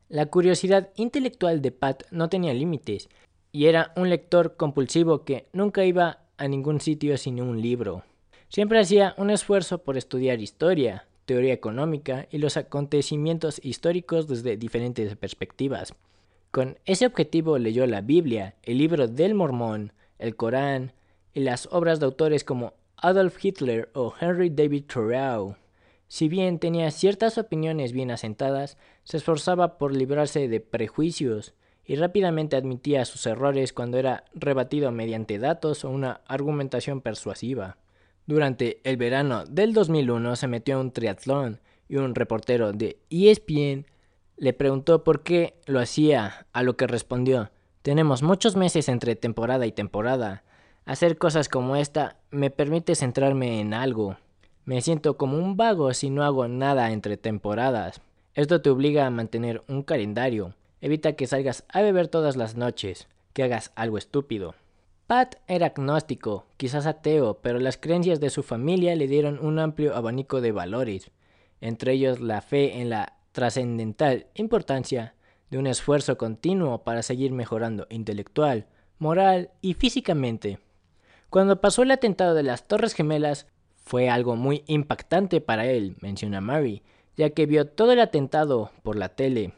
La 0.08 0.26
curiosidad 0.26 0.90
intelectual 0.94 1.60
de 1.62 1.72
Pat 1.72 2.04
no 2.12 2.28
tenía 2.28 2.54
límites 2.54 3.08
y 3.50 3.66
era 3.66 3.92
un 3.96 4.08
lector 4.08 4.56
compulsivo 4.56 5.24
que 5.24 5.48
nunca 5.52 5.84
iba 5.84 6.20
a 6.36 6.46
ningún 6.46 6.80
sitio 6.80 7.16
sin 7.16 7.40
un 7.40 7.60
libro. 7.60 8.04
Siempre 8.48 8.78
hacía 8.78 9.14
un 9.18 9.30
esfuerzo 9.30 9.78
por 9.78 9.96
estudiar 9.96 10.40
historia, 10.40 11.08
teoría 11.24 11.52
económica 11.52 12.28
y 12.30 12.38
los 12.38 12.56
acontecimientos 12.56 13.60
históricos 13.64 14.28
desde 14.28 14.56
diferentes 14.56 15.16
perspectivas. 15.16 15.92
Con 16.52 16.78
ese 16.84 17.06
objetivo 17.06 17.58
leyó 17.58 17.84
la 17.86 18.00
Biblia, 18.00 18.54
el 18.62 18.78
libro 18.78 19.08
del 19.08 19.34
Mormón, 19.34 19.92
el 20.20 20.36
Corán 20.36 20.92
y 21.34 21.40
las 21.40 21.68
obras 21.72 21.98
de 21.98 22.06
autores 22.06 22.44
como 22.44 22.74
Adolf 22.96 23.44
Hitler 23.44 23.90
o 23.94 24.14
Henry 24.20 24.50
David 24.50 24.84
Thoreau. 24.84 25.56
Si 26.08 26.28
bien 26.28 26.58
tenía 26.58 26.90
ciertas 26.90 27.38
opiniones 27.38 27.92
bien 27.92 28.10
asentadas, 28.10 28.78
se 29.04 29.16
esforzaba 29.16 29.78
por 29.78 29.94
librarse 29.94 30.48
de 30.48 30.60
prejuicios 30.60 31.54
y 31.84 31.96
rápidamente 31.96 32.56
admitía 32.56 33.04
sus 33.04 33.26
errores 33.26 33.72
cuando 33.72 33.98
era 33.98 34.24
rebatido 34.34 34.90
mediante 34.92 35.38
datos 35.38 35.84
o 35.84 35.90
una 35.90 36.20
argumentación 36.26 37.00
persuasiva. 37.00 37.78
Durante 38.26 38.80
el 38.84 38.96
verano 38.96 39.44
del 39.46 39.72
2001 39.72 40.36
se 40.36 40.48
metió 40.48 40.76
a 40.76 40.80
un 40.80 40.92
triatlón 40.92 41.60
y 41.88 41.96
un 41.96 42.14
reportero 42.14 42.72
de 42.72 42.98
ESPN 43.10 43.86
le 44.36 44.52
preguntó 44.52 45.04
por 45.04 45.22
qué 45.22 45.54
lo 45.66 45.80
hacía, 45.80 46.46
a 46.52 46.62
lo 46.62 46.76
que 46.76 46.86
respondió, 46.86 47.50
tenemos 47.82 48.22
muchos 48.22 48.56
meses 48.56 48.88
entre 48.88 49.14
temporada 49.14 49.64
y 49.64 49.72
temporada. 49.72 50.42
Hacer 50.84 51.18
cosas 51.18 51.48
como 51.48 51.76
esta 51.76 52.16
me 52.30 52.50
permite 52.50 52.96
centrarme 52.96 53.60
en 53.60 53.72
algo. 53.74 54.16
Me 54.66 54.80
siento 54.80 55.16
como 55.16 55.38
un 55.38 55.56
vago 55.56 55.94
si 55.94 56.10
no 56.10 56.24
hago 56.24 56.48
nada 56.48 56.90
entre 56.90 57.16
temporadas. 57.16 58.00
Esto 58.34 58.62
te 58.62 58.68
obliga 58.68 59.06
a 59.06 59.10
mantener 59.10 59.62
un 59.68 59.84
calendario. 59.84 60.54
Evita 60.80 61.12
que 61.12 61.28
salgas 61.28 61.62
a 61.68 61.82
beber 61.82 62.08
todas 62.08 62.34
las 62.34 62.56
noches, 62.56 63.06
que 63.32 63.44
hagas 63.44 63.70
algo 63.76 63.96
estúpido. 63.96 64.56
Pat 65.06 65.36
era 65.46 65.66
agnóstico, 65.66 66.46
quizás 66.56 66.86
ateo, 66.86 67.38
pero 67.42 67.60
las 67.60 67.76
creencias 67.76 68.18
de 68.18 68.28
su 68.28 68.42
familia 68.42 68.96
le 68.96 69.06
dieron 69.06 69.38
un 69.38 69.60
amplio 69.60 69.94
abanico 69.94 70.40
de 70.40 70.50
valores, 70.50 71.12
entre 71.60 71.92
ellos 71.92 72.18
la 72.18 72.40
fe 72.40 72.80
en 72.80 72.90
la 72.90 73.12
trascendental 73.30 74.26
importancia 74.34 75.14
de 75.48 75.58
un 75.58 75.68
esfuerzo 75.68 76.18
continuo 76.18 76.82
para 76.82 77.04
seguir 77.04 77.30
mejorando 77.30 77.86
intelectual, 77.88 78.66
moral 78.98 79.50
y 79.60 79.74
físicamente. 79.74 80.58
Cuando 81.30 81.60
pasó 81.60 81.84
el 81.84 81.92
atentado 81.92 82.34
de 82.34 82.42
las 82.42 82.66
Torres 82.66 82.94
Gemelas, 82.94 83.46
fue 83.86 84.10
algo 84.10 84.36
muy 84.36 84.64
impactante 84.66 85.40
para 85.40 85.64
él, 85.64 85.96
menciona 86.02 86.42
Mary, 86.42 86.82
ya 87.16 87.30
que 87.30 87.46
vio 87.46 87.66
todo 87.66 87.92
el 87.92 88.00
atentado 88.00 88.70
por 88.82 88.96
la 88.96 89.08
tele 89.08 89.54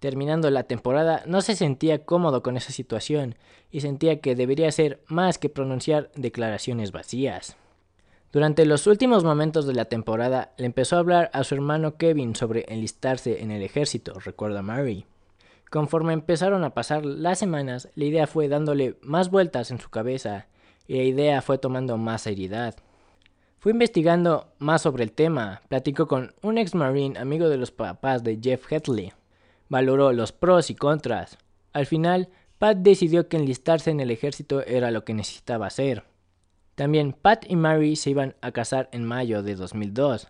Terminando 0.00 0.48
la 0.50 0.62
temporada, 0.62 1.24
no 1.26 1.40
se 1.40 1.56
sentía 1.56 2.04
cómodo 2.04 2.42
con 2.42 2.56
esa 2.56 2.70
situación 2.70 3.34
y 3.72 3.80
sentía 3.80 4.20
que 4.20 4.36
debería 4.36 4.68
hacer 4.68 5.02
más 5.08 5.38
que 5.38 5.48
pronunciar 5.48 6.10
declaraciones 6.14 6.92
vacías. 6.92 7.56
Durante 8.32 8.64
los 8.64 8.86
últimos 8.86 9.24
momentos 9.24 9.66
de 9.66 9.74
la 9.74 9.86
temporada, 9.86 10.52
le 10.56 10.66
empezó 10.66 10.96
a 10.96 10.98
hablar 11.00 11.30
a 11.32 11.42
su 11.42 11.54
hermano 11.56 11.96
Kevin 11.96 12.36
sobre 12.36 12.64
enlistarse 12.68 13.42
en 13.42 13.50
el 13.50 13.62
ejército, 13.62 14.14
recuerda 14.20 14.62
Mary. 14.62 15.04
Conforme 15.68 16.12
empezaron 16.12 16.62
a 16.62 16.74
pasar 16.74 17.04
las 17.04 17.38
semanas, 17.38 17.88
la 17.96 18.04
idea 18.04 18.26
fue 18.26 18.48
dándole 18.48 18.96
más 19.02 19.30
vueltas 19.30 19.70
en 19.70 19.80
su 19.80 19.90
cabeza 19.90 20.46
y 20.86 20.96
la 20.96 21.02
idea 21.02 21.42
fue 21.42 21.58
tomando 21.58 21.96
más 21.96 22.22
seriedad. 22.22 22.76
Fue 23.60 23.72
investigando 23.72 24.52
más 24.58 24.82
sobre 24.82 25.02
el 25.02 25.10
tema, 25.10 25.62
platicó 25.68 26.06
con 26.06 26.32
un 26.42 26.58
ex 26.58 26.76
marine 26.76 27.18
amigo 27.18 27.48
de 27.48 27.56
los 27.56 27.72
papás 27.72 28.22
de 28.22 28.38
Jeff 28.40 28.70
Hetley, 28.70 29.12
valoró 29.68 30.12
los 30.12 30.30
pros 30.30 30.70
y 30.70 30.76
contras. 30.76 31.38
Al 31.72 31.86
final, 31.86 32.28
Pat 32.58 32.78
decidió 32.78 33.28
que 33.28 33.36
enlistarse 33.36 33.90
en 33.90 33.98
el 33.98 34.12
ejército 34.12 34.64
era 34.64 34.92
lo 34.92 35.04
que 35.04 35.12
necesitaba 35.12 35.66
hacer. 35.66 36.04
También 36.76 37.12
Pat 37.12 37.46
y 37.48 37.56
Mary 37.56 37.96
se 37.96 38.10
iban 38.10 38.36
a 38.42 38.52
casar 38.52 38.88
en 38.92 39.04
mayo 39.04 39.42
de 39.42 39.56
2002. 39.56 40.28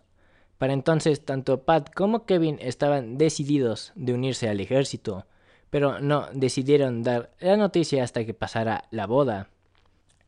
Para 0.56 0.72
entonces, 0.72 1.22
tanto 1.22 1.64
Pat 1.64 1.92
como 1.94 2.24
Kevin 2.24 2.58
estaban 2.62 3.18
decididos 3.18 3.92
de 3.94 4.14
unirse 4.14 4.48
al 4.48 4.60
ejército, 4.60 5.26
pero 5.68 6.00
no 6.00 6.28
decidieron 6.32 7.02
dar 7.02 7.30
la 7.40 7.58
noticia 7.58 8.02
hasta 8.02 8.24
que 8.24 8.32
pasara 8.32 8.84
la 8.90 9.06
boda. 9.06 9.50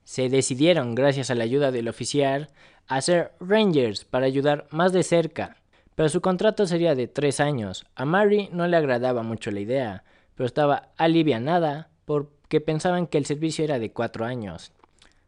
Se 0.05 0.29
decidieron, 0.29 0.95
gracias 0.95 1.31
a 1.31 1.35
la 1.35 1.45
ayuda 1.45 1.71
del 1.71 1.89
oficial, 1.89 2.51
a 2.91 3.01
ser 3.01 3.33
Rangers 3.41 4.05
para 4.05 4.27
ayudar 4.27 4.67
más 4.71 4.93
de 4.93 5.03
cerca 5.03 5.57
pero 6.01 6.09
su 6.09 6.23
contrato 6.23 6.67
sería 6.67 6.95
de 6.95 7.09
tres 7.09 7.41
años. 7.41 7.85
A 7.95 8.07
Mary 8.07 8.49
no 8.55 8.67
le 8.67 8.75
agradaba 8.75 9.23
mucho 9.23 9.51
la 9.51 9.61
idea, 9.61 10.03
pero 10.35 10.47
estaba 10.47 10.89
alivianada 10.97 11.91
porque 12.07 12.63
pensaban 12.63 13.07
que 13.07 13.19
el 13.19 13.27
servicio 13.27 13.65
era 13.65 13.79
de 13.79 13.93
cuatro 13.93 14.25
años. 14.25 14.73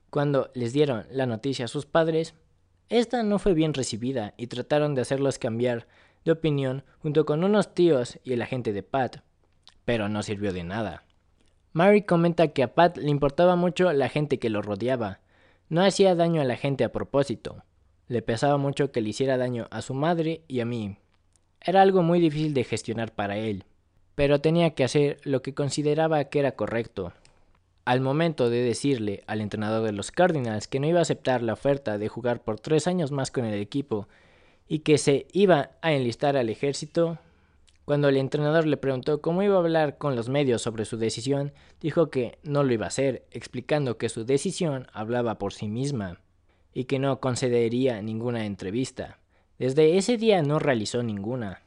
Cuando 0.09 0.51
les 0.55 0.73
dieron 0.73 1.05
la 1.11 1.27
noticia 1.27 1.67
a 1.67 1.69
sus 1.69 1.85
padres, 1.85 2.33
esta 2.89 3.23
no 3.23 3.39
fue 3.39 3.53
bien 3.53 3.75
recibida 3.75 4.33
y 4.39 4.47
trataron 4.47 4.95
de 4.95 5.03
hacerlos 5.03 5.39
cambiar 5.39 5.87
de 6.25 6.33
opinión 6.33 6.85
junto 7.01 7.27
con 7.27 7.45
unos 7.45 7.75
tíos 7.75 8.19
y 8.25 8.33
el 8.33 8.41
agente 8.41 8.73
de 8.73 8.83
Pat, 8.83 9.19
pero 9.85 10.09
no 10.09 10.23
sirvió 10.23 10.55
de 10.55 10.65
nada. 10.65 11.05
Mary 11.75 12.01
comenta 12.01 12.49
que 12.49 12.63
a 12.63 12.73
Pat 12.73 12.97
le 12.97 13.11
importaba 13.11 13.57
mucho 13.57 13.93
la 13.93 14.09
gente 14.09 14.39
que 14.39 14.49
lo 14.49 14.63
rodeaba, 14.63 15.21
no 15.73 15.83
hacía 15.83 16.15
daño 16.15 16.43
a 16.43 16.45
la 16.45 16.59
gente 16.59 16.85
a 16.85 16.93
propósito, 16.93 17.65
le 18.07 18.21
pesaba 18.21 18.59
mucho 18.59 18.93
que 18.93 19.01
le 19.01 19.09
hiciera 19.09 19.39
daño 19.39 19.69
a 19.71 19.81
su 19.81 19.95
madre 19.95 20.43
y 20.47 20.61
a 20.61 20.67
mí. 20.67 20.99
Era 21.63 21.81
algo 21.81 22.03
muy 22.03 22.21
difícil 22.21 22.53
de 22.53 22.65
gestionar 22.65 23.15
para 23.15 23.39
él, 23.39 23.65
pero 24.15 24.43
tenía 24.43 24.75
que 24.75 24.85
hacer 24.85 25.19
lo 25.25 25.41
que 25.41 25.55
consideraba 25.55 26.25
que 26.25 26.41
era 26.41 26.57
correcto. 26.57 27.15
Al 27.87 28.03
momento 28.03 28.51
de 28.51 28.63
decirle 28.63 29.25
al 29.27 29.41
entrenador 29.41 29.87
de 29.87 29.93
los 29.93 30.11
Cardinals 30.11 30.69
que 30.69 30.79
no 30.79 30.89
iba 30.89 30.99
a 30.99 31.03
aceptar 31.03 31.43
la 31.43 31.55
oferta 31.55 31.97
de 31.97 32.09
jugar 32.09 32.43
por 32.43 32.61
tres 32.61 32.87
años 32.87 33.11
más 33.11 33.31
con 33.31 33.47
el 33.47 33.59
equipo 33.59 34.09
y 34.69 34.81
que 34.81 34.99
se 34.99 35.27
iba 35.33 35.71
a 35.81 35.95
enlistar 35.95 36.37
al 36.37 36.51
ejército, 36.51 37.17
cuando 37.85 38.09
el 38.09 38.17
entrenador 38.17 38.67
le 38.67 38.77
preguntó 38.77 39.21
cómo 39.21 39.43
iba 39.43 39.57
a 39.57 39.59
hablar 39.59 39.99
con 39.99 40.15
los 40.15 40.29
medios 40.29 40.63
sobre 40.63 40.85
su 40.85 40.97
decisión, 40.97 41.53
dijo 41.81 42.11
que 42.11 42.39
no 42.43 42.63
lo 42.63 42.73
iba 42.73 42.87
a 42.87 42.89
hacer, 42.89 43.27
explicando 43.31 43.99
que 43.99 44.09
su 44.09 44.25
decisión 44.25 44.87
hablaba 44.93 45.39
por 45.39 45.53
sí 45.53 45.69
misma 45.69 46.21
y 46.73 46.85
que 46.85 46.99
no 46.99 47.21
concedería 47.21 48.01
ninguna 48.03 48.47
entrevista. 48.47 49.19
Desde 49.59 49.97
ese 49.97 50.17
día 50.17 50.43
no 50.43 50.59
realizó 50.59 51.03
ninguna. 51.03 51.63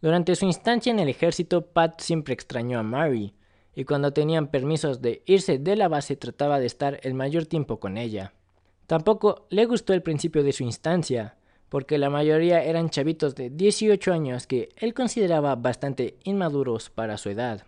Durante 0.00 0.34
su 0.34 0.44
instancia 0.44 0.90
en 0.90 0.98
el 0.98 1.08
ejército, 1.08 1.66
Pat 1.66 2.00
siempre 2.00 2.34
extrañó 2.34 2.78
a 2.78 2.82
Mary, 2.82 3.34
y 3.74 3.84
cuando 3.84 4.12
tenían 4.12 4.48
permisos 4.48 5.00
de 5.02 5.22
irse 5.26 5.58
de 5.58 5.76
la 5.76 5.88
base 5.88 6.16
trataba 6.16 6.60
de 6.60 6.66
estar 6.66 7.00
el 7.02 7.14
mayor 7.14 7.46
tiempo 7.46 7.80
con 7.80 7.96
ella. 7.96 8.32
Tampoco 8.86 9.46
le 9.50 9.66
gustó 9.66 9.94
el 9.94 10.02
principio 10.02 10.42
de 10.42 10.52
su 10.52 10.62
instancia, 10.62 11.36
porque 11.74 11.98
la 11.98 12.08
mayoría 12.08 12.62
eran 12.62 12.88
chavitos 12.88 13.34
de 13.34 13.50
18 13.50 14.12
años 14.12 14.46
que 14.46 14.68
él 14.76 14.94
consideraba 14.94 15.56
bastante 15.56 16.18
inmaduros 16.22 16.88
para 16.88 17.18
su 17.18 17.30
edad. 17.30 17.64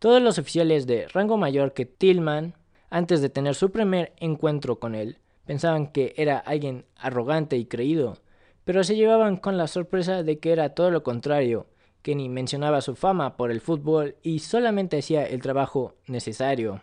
Todos 0.00 0.20
los 0.20 0.40
oficiales 0.40 0.88
de 0.88 1.06
rango 1.06 1.36
mayor 1.36 1.72
que 1.72 1.86
Tillman, 1.86 2.54
antes 2.90 3.20
de 3.20 3.28
tener 3.28 3.54
su 3.54 3.70
primer 3.70 4.14
encuentro 4.16 4.80
con 4.80 4.96
él, 4.96 5.18
pensaban 5.44 5.92
que 5.92 6.12
era 6.16 6.38
alguien 6.38 6.86
arrogante 6.96 7.56
y 7.56 7.66
creído, 7.66 8.16
pero 8.64 8.82
se 8.82 8.96
llevaban 8.96 9.36
con 9.36 9.56
la 9.56 9.68
sorpresa 9.68 10.24
de 10.24 10.40
que 10.40 10.50
era 10.50 10.70
todo 10.70 10.90
lo 10.90 11.04
contrario, 11.04 11.68
Kenny 12.02 12.28
mencionaba 12.28 12.80
su 12.80 12.96
fama 12.96 13.36
por 13.36 13.52
el 13.52 13.60
fútbol 13.60 14.16
y 14.24 14.40
solamente 14.40 14.98
hacía 14.98 15.24
el 15.24 15.40
trabajo 15.40 15.94
necesario. 16.08 16.82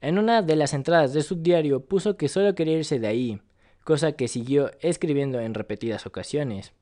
En 0.00 0.18
una 0.18 0.42
de 0.42 0.56
las 0.56 0.74
entradas 0.74 1.12
de 1.12 1.22
su 1.22 1.36
diario 1.36 1.84
puso 1.86 2.16
que 2.16 2.28
solo 2.28 2.56
quería 2.56 2.78
irse 2.78 2.98
de 2.98 3.06
ahí, 3.06 3.40
cosa 3.88 4.12
que 4.12 4.28
siguió 4.28 4.70
escribiendo 4.80 5.40
en 5.40 5.54
repetidas 5.54 6.04
ocasiones. 6.04 6.74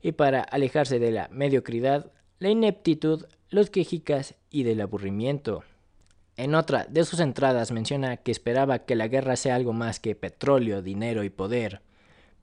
Y 0.00 0.12
para 0.12 0.40
alejarse 0.40 1.00
de 1.00 1.10
la 1.10 1.28
mediocridad, 1.32 2.12
la 2.38 2.48
ineptitud, 2.48 3.26
los 3.50 3.70
quejicas 3.70 4.36
y 4.50 4.62
del 4.62 4.80
aburrimiento. 4.80 5.64
En 6.36 6.54
otra 6.54 6.86
de 6.88 7.04
sus 7.04 7.18
entradas 7.18 7.72
menciona 7.72 8.18
que 8.18 8.30
esperaba 8.30 8.78
que 8.78 8.94
la 8.94 9.08
guerra 9.08 9.34
sea 9.34 9.56
algo 9.56 9.72
más 9.72 9.98
que 9.98 10.14
petróleo, 10.14 10.80
dinero 10.80 11.24
y 11.24 11.28
poder, 11.28 11.82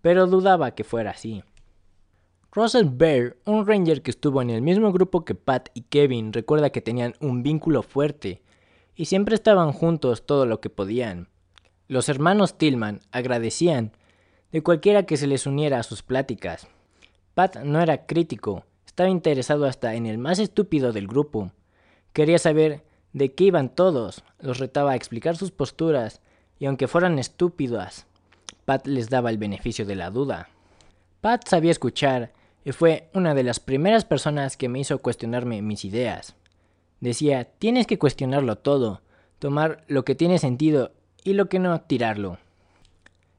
pero 0.01 0.27
dudaba 0.27 0.72
que 0.72 0.84
fuera 0.84 1.12
así. 1.12 1.46
Russell 2.51 2.89
Bear, 2.91 3.38
un 3.46 3.65
ranger 3.65 4.01
que 4.01 4.12
estuvo 4.12 4.41
en 4.41 4.50
el 4.50 4.62
mismo 4.62 4.91
grupo 4.91 5.24
que 5.24 5.36
Pat 5.36 5.70
y 5.74 5.84
Kevin, 5.84 6.34
recuerda 6.34 6.72
que 6.72 6.82
tenían 6.82 7.13
un 7.22 7.44
vínculo 7.44 7.82
fuerte 7.82 8.41
y 8.94 9.06
siempre 9.06 9.36
estaban 9.36 9.72
juntos 9.72 10.25
todo 10.25 10.46
lo 10.46 10.60
que 10.60 10.70
podían. 10.70 11.30
Los 11.88 12.10
hermanos 12.10 12.58
Tillman 12.58 13.00
agradecían 13.13 13.94
de 14.51 14.63
cualquiera 14.63 15.03
que 15.03 15.17
se 15.17 15.27
les 15.27 15.46
uniera 15.46 15.79
a 15.79 15.83
sus 15.83 16.03
pláticas. 16.03 16.68
Pat 17.33 17.57
no 17.64 17.81
era 17.81 18.05
crítico, 18.05 18.66
estaba 18.85 19.09
interesado 19.09 19.66
hasta 19.66 19.96
en 19.96 20.05
el 20.05 20.18
más 20.18 20.40
estúpido 20.40 20.92
del 20.92 21.07
grupo. 21.07 21.51
Quería 22.14 22.40
saber 22.40 22.83
de 23.14 23.33
qué 23.33 23.46
iban 23.46 23.74
todos, 23.74 24.24
los 24.40 24.59
retaba 24.59 24.92
a 24.92 24.96
explicar 24.96 25.37
sus 25.37 25.51
posturas, 25.51 26.22
y 26.59 26.66
aunque 26.66 26.87
fueran 26.87 27.18
estúpidas, 27.18 28.05
Pat 28.66 28.85
les 28.85 29.09
daba 29.09 29.29
el 29.29 29.37
beneficio 29.37 29.85
de 29.85 29.96
la 29.96 30.11
duda. 30.11 30.50
Pat 31.22 31.48
sabía 31.48 31.72
escuchar 31.72 32.33
y 32.64 32.72
fue 32.72 33.09
una 33.14 33.33
de 33.33 33.44
las 33.44 33.59
primeras 33.59 34.05
personas 34.05 34.57
que 34.57 34.70
me 34.70 34.79
hizo 34.79 35.00
cuestionarme 35.00 35.61
mis 35.61 35.85
ideas. 35.85 36.35
Decía, 37.00 37.46
tienes 37.46 37.87
que 37.87 37.98
cuestionarlo 37.98 38.57
todo, 38.57 39.01
tomar 39.40 39.83
lo 39.87 40.05
que 40.05 40.16
tiene 40.16 40.37
sentido 40.37 40.92
y 41.24 41.33
lo 41.33 41.50
que 41.50 41.59
no 41.59 41.81
tirarlo. 41.81 42.37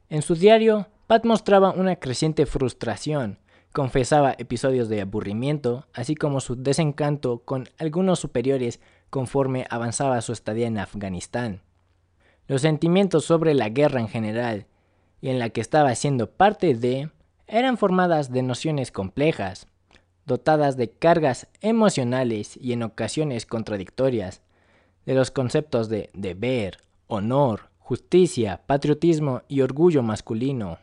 En 0.09 0.21
su 0.21 0.35
diario, 0.35 0.87
Pat 1.05 1.25
mostraba 1.25 1.71
una 1.71 1.97
creciente 1.97 2.45
frustración, 2.45 3.37
confesaba 3.73 4.35
episodios 4.37 4.87
de 4.87 5.01
aburrimiento, 5.01 5.85
así 5.93 6.15
como 6.15 6.39
su 6.39 6.55
desencanto 6.55 7.39
con 7.39 7.67
algunos 7.77 8.19
superiores 8.19 8.79
conforme 9.09 9.67
avanzaba 9.69 10.21
su 10.21 10.31
estadía 10.31 10.67
en 10.67 10.77
Afganistán. 10.77 11.61
Los 12.47 12.61
sentimientos 12.61 13.25
sobre 13.25 13.53
la 13.53 13.67
guerra 13.67 13.99
en 13.99 14.07
general 14.07 14.65
y 15.19 15.29
en 15.29 15.39
la 15.39 15.49
que 15.49 15.59
estaba 15.59 15.93
siendo 15.95 16.31
parte 16.31 16.73
de 16.73 17.09
eran 17.47 17.77
formadas 17.77 18.31
de 18.31 18.41
nociones 18.41 18.89
complejas, 18.89 19.67
dotadas 20.25 20.77
de 20.77 20.89
cargas 20.89 21.47
emocionales 21.59 22.55
y 22.55 22.71
en 22.71 22.81
ocasiones 22.81 23.45
contradictorias, 23.45 24.41
de 25.05 25.15
los 25.15 25.31
conceptos 25.31 25.89
de 25.89 26.09
deber, 26.13 26.77
honor, 27.07 27.69
justicia, 27.79 28.61
patriotismo 28.65 29.41
y 29.49 29.59
orgullo 29.61 30.01
masculino. 30.01 30.77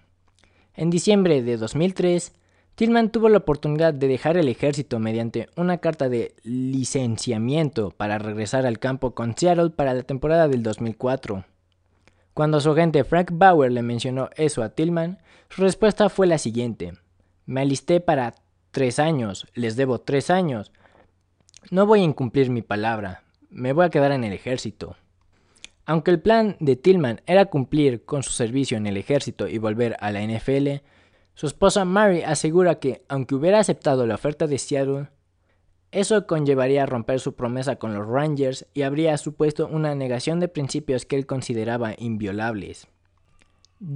En 0.80 0.88
diciembre 0.88 1.42
de 1.42 1.58
2003, 1.58 2.32
Tillman 2.74 3.10
tuvo 3.10 3.28
la 3.28 3.36
oportunidad 3.36 3.92
de 3.92 4.08
dejar 4.08 4.38
el 4.38 4.48
ejército 4.48 4.98
mediante 4.98 5.50
una 5.54 5.76
carta 5.76 6.08
de 6.08 6.34
licenciamiento 6.42 7.90
para 7.90 8.16
regresar 8.16 8.64
al 8.64 8.78
campo 8.78 9.14
con 9.14 9.36
Seattle 9.36 9.68
para 9.68 9.92
la 9.92 10.04
temporada 10.04 10.48
del 10.48 10.62
2004. 10.62 11.44
Cuando 12.32 12.60
su 12.60 12.70
agente 12.70 13.04
Frank 13.04 13.28
Bauer 13.30 13.70
le 13.70 13.82
mencionó 13.82 14.30
eso 14.36 14.62
a 14.62 14.70
Tillman, 14.70 15.18
su 15.50 15.60
respuesta 15.60 16.08
fue 16.08 16.26
la 16.26 16.38
siguiente. 16.38 16.94
Me 17.44 17.60
alisté 17.60 18.00
para 18.00 18.36
tres 18.70 18.98
años, 18.98 19.48
les 19.52 19.76
debo 19.76 20.00
tres 20.00 20.30
años. 20.30 20.72
No 21.70 21.84
voy 21.84 22.00
a 22.00 22.04
incumplir 22.04 22.48
mi 22.48 22.62
palabra, 22.62 23.24
me 23.50 23.74
voy 23.74 23.84
a 23.84 23.90
quedar 23.90 24.12
en 24.12 24.24
el 24.24 24.32
ejército. 24.32 24.96
Aunque 25.90 26.12
el 26.12 26.20
plan 26.20 26.56
de 26.60 26.76
Tillman 26.76 27.20
era 27.26 27.46
cumplir 27.46 28.04
con 28.04 28.22
su 28.22 28.30
servicio 28.30 28.76
en 28.76 28.86
el 28.86 28.96
ejército 28.96 29.48
y 29.48 29.58
volver 29.58 29.96
a 29.98 30.12
la 30.12 30.22
NFL, 30.22 30.84
su 31.34 31.48
esposa 31.48 31.84
Mary 31.84 32.22
asegura 32.22 32.78
que, 32.78 33.02
aunque 33.08 33.34
hubiera 33.34 33.58
aceptado 33.58 34.06
la 34.06 34.14
oferta 34.14 34.46
de 34.46 34.58
Seattle, 34.58 35.08
eso 35.90 36.28
conllevaría 36.28 36.84
a 36.84 36.86
romper 36.86 37.18
su 37.18 37.34
promesa 37.34 37.74
con 37.74 37.92
los 37.92 38.06
Rangers 38.06 38.66
y 38.72 38.82
habría 38.82 39.18
supuesto 39.18 39.66
una 39.66 39.96
negación 39.96 40.38
de 40.38 40.46
principios 40.46 41.06
que 41.06 41.16
él 41.16 41.26
consideraba 41.26 41.94
inviolables. 41.98 42.86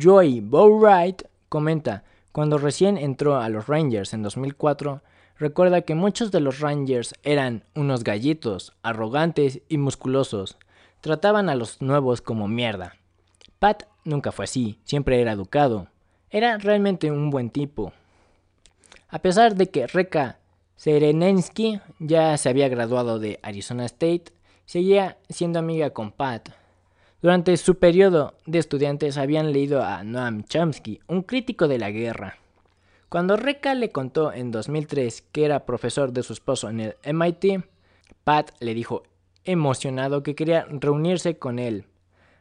Joey 0.02 0.40
Bowright 0.40 1.22
comenta, 1.48 2.02
cuando 2.32 2.58
recién 2.58 2.98
entró 2.98 3.36
a 3.36 3.48
los 3.48 3.68
Rangers 3.68 4.14
en 4.14 4.24
2004, 4.24 5.00
recuerda 5.38 5.82
que 5.82 5.94
muchos 5.94 6.32
de 6.32 6.40
los 6.40 6.58
Rangers 6.58 7.14
eran 7.22 7.62
unos 7.76 8.02
gallitos, 8.02 8.72
arrogantes 8.82 9.60
y 9.68 9.78
musculosos. 9.78 10.58
Trataban 11.04 11.50
a 11.50 11.54
los 11.54 11.82
nuevos 11.82 12.22
como 12.22 12.48
mierda. 12.48 12.96
Pat 13.58 13.82
nunca 14.06 14.32
fue 14.32 14.46
así, 14.46 14.78
siempre 14.84 15.20
era 15.20 15.32
educado. 15.32 15.88
Era 16.30 16.56
realmente 16.56 17.10
un 17.10 17.28
buen 17.28 17.50
tipo. 17.50 17.92
A 19.10 19.18
pesar 19.18 19.54
de 19.54 19.68
que 19.68 19.86
Reka 19.86 20.38
Serenensky 20.76 21.78
ya 21.98 22.34
se 22.38 22.48
había 22.48 22.70
graduado 22.70 23.18
de 23.18 23.38
Arizona 23.42 23.84
State, 23.84 24.32
seguía 24.64 25.18
siendo 25.28 25.58
amiga 25.58 25.90
con 25.90 26.10
Pat. 26.10 26.48
Durante 27.20 27.54
su 27.58 27.74
periodo 27.74 28.32
de 28.46 28.60
estudiantes 28.60 29.18
habían 29.18 29.52
leído 29.52 29.82
a 29.82 30.04
Noam 30.04 30.44
Chomsky, 30.44 31.00
un 31.06 31.20
crítico 31.20 31.68
de 31.68 31.78
la 31.78 31.90
guerra. 31.90 32.38
Cuando 33.10 33.36
Reka 33.36 33.74
le 33.74 33.90
contó 33.90 34.32
en 34.32 34.50
2003 34.50 35.20
que 35.32 35.44
era 35.44 35.66
profesor 35.66 36.12
de 36.12 36.22
su 36.22 36.32
esposo 36.32 36.70
en 36.70 36.80
el 36.80 36.96
MIT, 37.04 37.62
Pat 38.24 38.52
le 38.60 38.72
dijo 38.72 39.02
emocionado 39.44 40.22
que 40.22 40.34
quería 40.34 40.66
reunirse 40.70 41.38
con 41.38 41.58
él. 41.58 41.86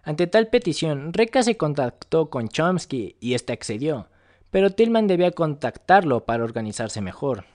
Ante 0.04 0.28
tal 0.28 0.48
petición, 0.48 1.14
Reka 1.14 1.44
se 1.44 1.58
contactó 1.58 2.30
con 2.30 2.50
Chomsky 2.50 3.16
y 3.20 3.34
éste 3.34 3.54
accedió, 3.54 4.08
pero 4.52 4.70
Tillman 4.70 5.08
debía 5.08 5.32
contactarlo 5.32 6.26
para 6.26 6.44
organizarse 6.44 7.02
mejor. 7.02 7.46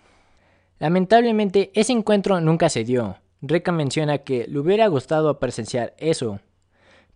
Lamentablemente, 0.79 1.71
ese 1.75 1.93
encuentro 1.93 2.41
nunca 2.41 2.69
se 2.69 2.85
dio. 2.85 3.17
Reka 3.43 3.73
menciona 3.73 4.19
que 4.19 4.47
le 4.49 4.59
hubiera 4.59 4.87
gustado 4.89 5.39
presenciar 5.39 5.95
eso. 5.99 6.41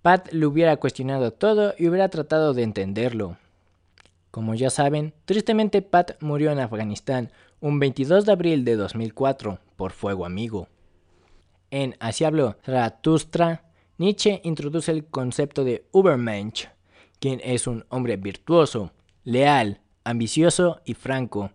Pat 0.03 0.33
le 0.33 0.47
hubiera 0.47 0.77
cuestionado 0.77 1.33
todo 1.33 1.75
y 1.79 1.89
hubiera 1.89 2.09
tratado 2.09 2.55
de 2.55 2.63
entenderlo. 2.63 3.39
Como 4.31 4.55
ya 4.55 4.71
saben, 4.71 5.15
tristemente 5.25 5.83
Pat 5.83 6.13
murió 6.21 6.51
en 6.51 6.59
Afganistán 6.59 7.31
un 7.61 7.79
22 7.79 8.27
de 8.27 8.33
abril 8.33 8.65
de 8.65 8.77
2004 8.77 9.59
por 9.77 9.93
fuego 9.93 10.27
amigo. 10.27 10.69
En 11.73 11.97
Así 12.01 12.25
habló 12.25 12.59
Zaratustra, 12.67 13.65
Nietzsche 13.97 14.43
introduce 14.45 14.93
el 14.93 15.07
concepto 15.07 15.65
de 15.65 15.87
Übermensch, 15.95 16.69
quien 17.19 17.41
es 17.43 17.67
un 17.67 17.87
hombre 17.89 18.19
virtuoso, 18.19 18.93
leal, 19.25 19.81
ambicioso 20.05 20.83
y 20.85 20.93
franco. 20.93 21.51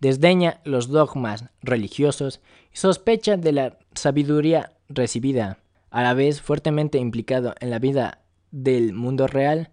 Desdeña 0.00 0.60
los 0.64 0.88
dogmas 0.88 1.44
religiosos 1.62 2.40
y 2.74 2.78
sospecha 2.78 3.36
de 3.36 3.52
la 3.52 3.78
sabiduría 3.94 4.72
recibida. 4.88 5.58
A 5.90 6.02
la 6.02 6.14
vez 6.14 6.42
fuertemente 6.42 6.98
implicado 6.98 7.54
en 7.60 7.70
la 7.70 7.78
vida 7.78 8.22
del 8.50 8.92
mundo 8.92 9.28
real, 9.28 9.70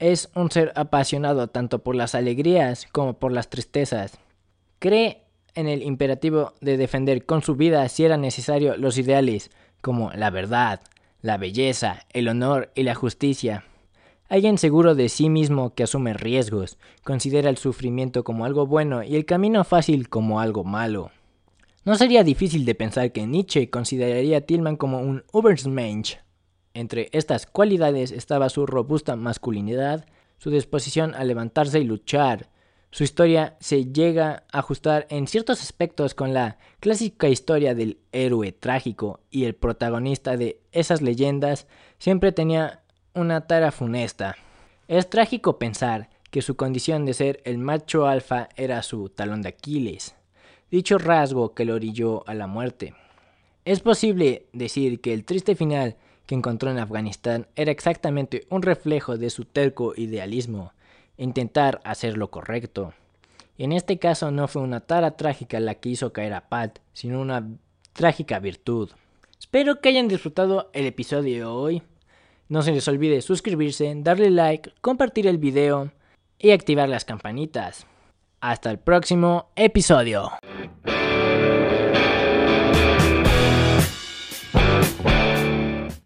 es 0.00 0.28
un 0.34 0.50
ser 0.50 0.72
apasionado 0.74 1.46
tanto 1.46 1.84
por 1.84 1.94
las 1.94 2.16
alegrías 2.16 2.88
como 2.90 3.20
por 3.20 3.30
las 3.30 3.48
tristezas. 3.48 4.18
Cree 4.80 5.25
en 5.56 5.66
el 5.66 5.82
imperativo 5.82 6.52
de 6.60 6.76
defender 6.76 7.26
con 7.26 7.42
su 7.42 7.56
vida 7.56 7.88
si 7.88 8.04
era 8.04 8.16
necesario 8.16 8.76
los 8.76 8.98
ideales 8.98 9.50
como 9.80 10.12
la 10.12 10.30
verdad, 10.30 10.80
la 11.22 11.38
belleza, 11.38 12.06
el 12.12 12.28
honor 12.28 12.70
y 12.74 12.84
la 12.84 12.94
justicia. 12.94 13.64
Alguien 14.28 14.58
seguro 14.58 14.94
de 14.94 15.08
sí 15.08 15.28
mismo 15.28 15.74
que 15.74 15.84
asume 15.84 16.12
riesgos, 16.12 16.78
considera 17.04 17.48
el 17.48 17.56
sufrimiento 17.56 18.24
como 18.24 18.44
algo 18.44 18.66
bueno 18.66 19.02
y 19.02 19.16
el 19.16 19.24
camino 19.24 19.64
fácil 19.64 20.08
como 20.08 20.40
algo 20.40 20.64
malo. 20.64 21.10
No 21.84 21.94
sería 21.94 22.24
difícil 22.24 22.64
de 22.64 22.74
pensar 22.74 23.12
que 23.12 23.26
Nietzsche 23.26 23.70
consideraría 23.70 24.38
a 24.38 24.40
Tillman 24.40 24.76
como 24.76 24.98
un 24.98 25.22
Übermensch. 25.32 26.18
Entre 26.74 27.08
estas 27.12 27.46
cualidades 27.46 28.10
estaba 28.10 28.48
su 28.48 28.66
robusta 28.66 29.14
masculinidad, 29.14 30.04
su 30.38 30.50
disposición 30.50 31.14
a 31.14 31.22
levantarse 31.22 31.78
y 31.78 31.84
luchar, 31.84 32.50
su 32.96 33.04
historia 33.04 33.58
se 33.60 33.92
llega 33.92 34.44
a 34.50 34.60
ajustar 34.60 35.06
en 35.10 35.26
ciertos 35.26 35.60
aspectos 35.60 36.14
con 36.14 36.32
la 36.32 36.56
clásica 36.80 37.28
historia 37.28 37.74
del 37.74 37.98
héroe 38.10 38.52
trágico 38.52 39.20
y 39.30 39.44
el 39.44 39.54
protagonista 39.54 40.38
de 40.38 40.62
esas 40.72 41.02
leyendas 41.02 41.66
siempre 41.98 42.32
tenía 42.32 42.80
una 43.12 43.46
tara 43.46 43.70
funesta. 43.70 44.36
Es 44.88 45.10
trágico 45.10 45.58
pensar 45.58 46.08
que 46.30 46.40
su 46.40 46.56
condición 46.56 47.04
de 47.04 47.12
ser 47.12 47.42
el 47.44 47.58
macho 47.58 48.06
alfa 48.06 48.48
era 48.56 48.82
su 48.82 49.10
talón 49.10 49.42
de 49.42 49.50
Aquiles, 49.50 50.14
dicho 50.70 50.96
rasgo 50.96 51.52
que 51.52 51.66
lo 51.66 51.74
orilló 51.74 52.26
a 52.26 52.32
la 52.32 52.46
muerte. 52.46 52.94
Es 53.66 53.80
posible 53.80 54.46
decir 54.54 55.02
que 55.02 55.12
el 55.12 55.26
triste 55.26 55.54
final 55.54 55.96
que 56.24 56.34
encontró 56.34 56.70
en 56.70 56.78
Afganistán 56.78 57.46
era 57.56 57.72
exactamente 57.72 58.46
un 58.48 58.62
reflejo 58.62 59.18
de 59.18 59.28
su 59.28 59.44
terco 59.44 59.92
idealismo, 59.98 60.72
intentar 61.16 61.80
hacer 61.84 62.16
lo 62.16 62.30
correcto. 62.30 62.92
Y 63.58 63.64
en 63.64 63.72
este 63.72 63.98
caso 63.98 64.30
no 64.30 64.48
fue 64.48 64.62
una 64.62 64.80
tara 64.80 65.16
trágica 65.16 65.60
la 65.60 65.76
que 65.76 65.88
hizo 65.88 66.12
caer 66.12 66.34
a 66.34 66.48
Pat, 66.48 66.78
sino 66.92 67.20
una 67.20 67.46
trágica 67.92 68.38
virtud. 68.38 68.90
Espero 69.38 69.80
que 69.80 69.88
hayan 69.88 70.08
disfrutado 70.08 70.70
el 70.72 70.86
episodio 70.86 71.36
de 71.36 71.44
hoy. 71.44 71.82
No 72.48 72.62
se 72.62 72.72
les 72.72 72.86
olvide 72.88 73.22
suscribirse, 73.22 73.92
darle 73.96 74.30
like, 74.30 74.72
compartir 74.80 75.26
el 75.26 75.38
video 75.38 75.90
y 76.38 76.50
activar 76.50 76.88
las 76.88 77.04
campanitas. 77.04 77.86
Hasta 78.40 78.70
el 78.70 78.78
próximo 78.78 79.48
episodio. 79.56 80.30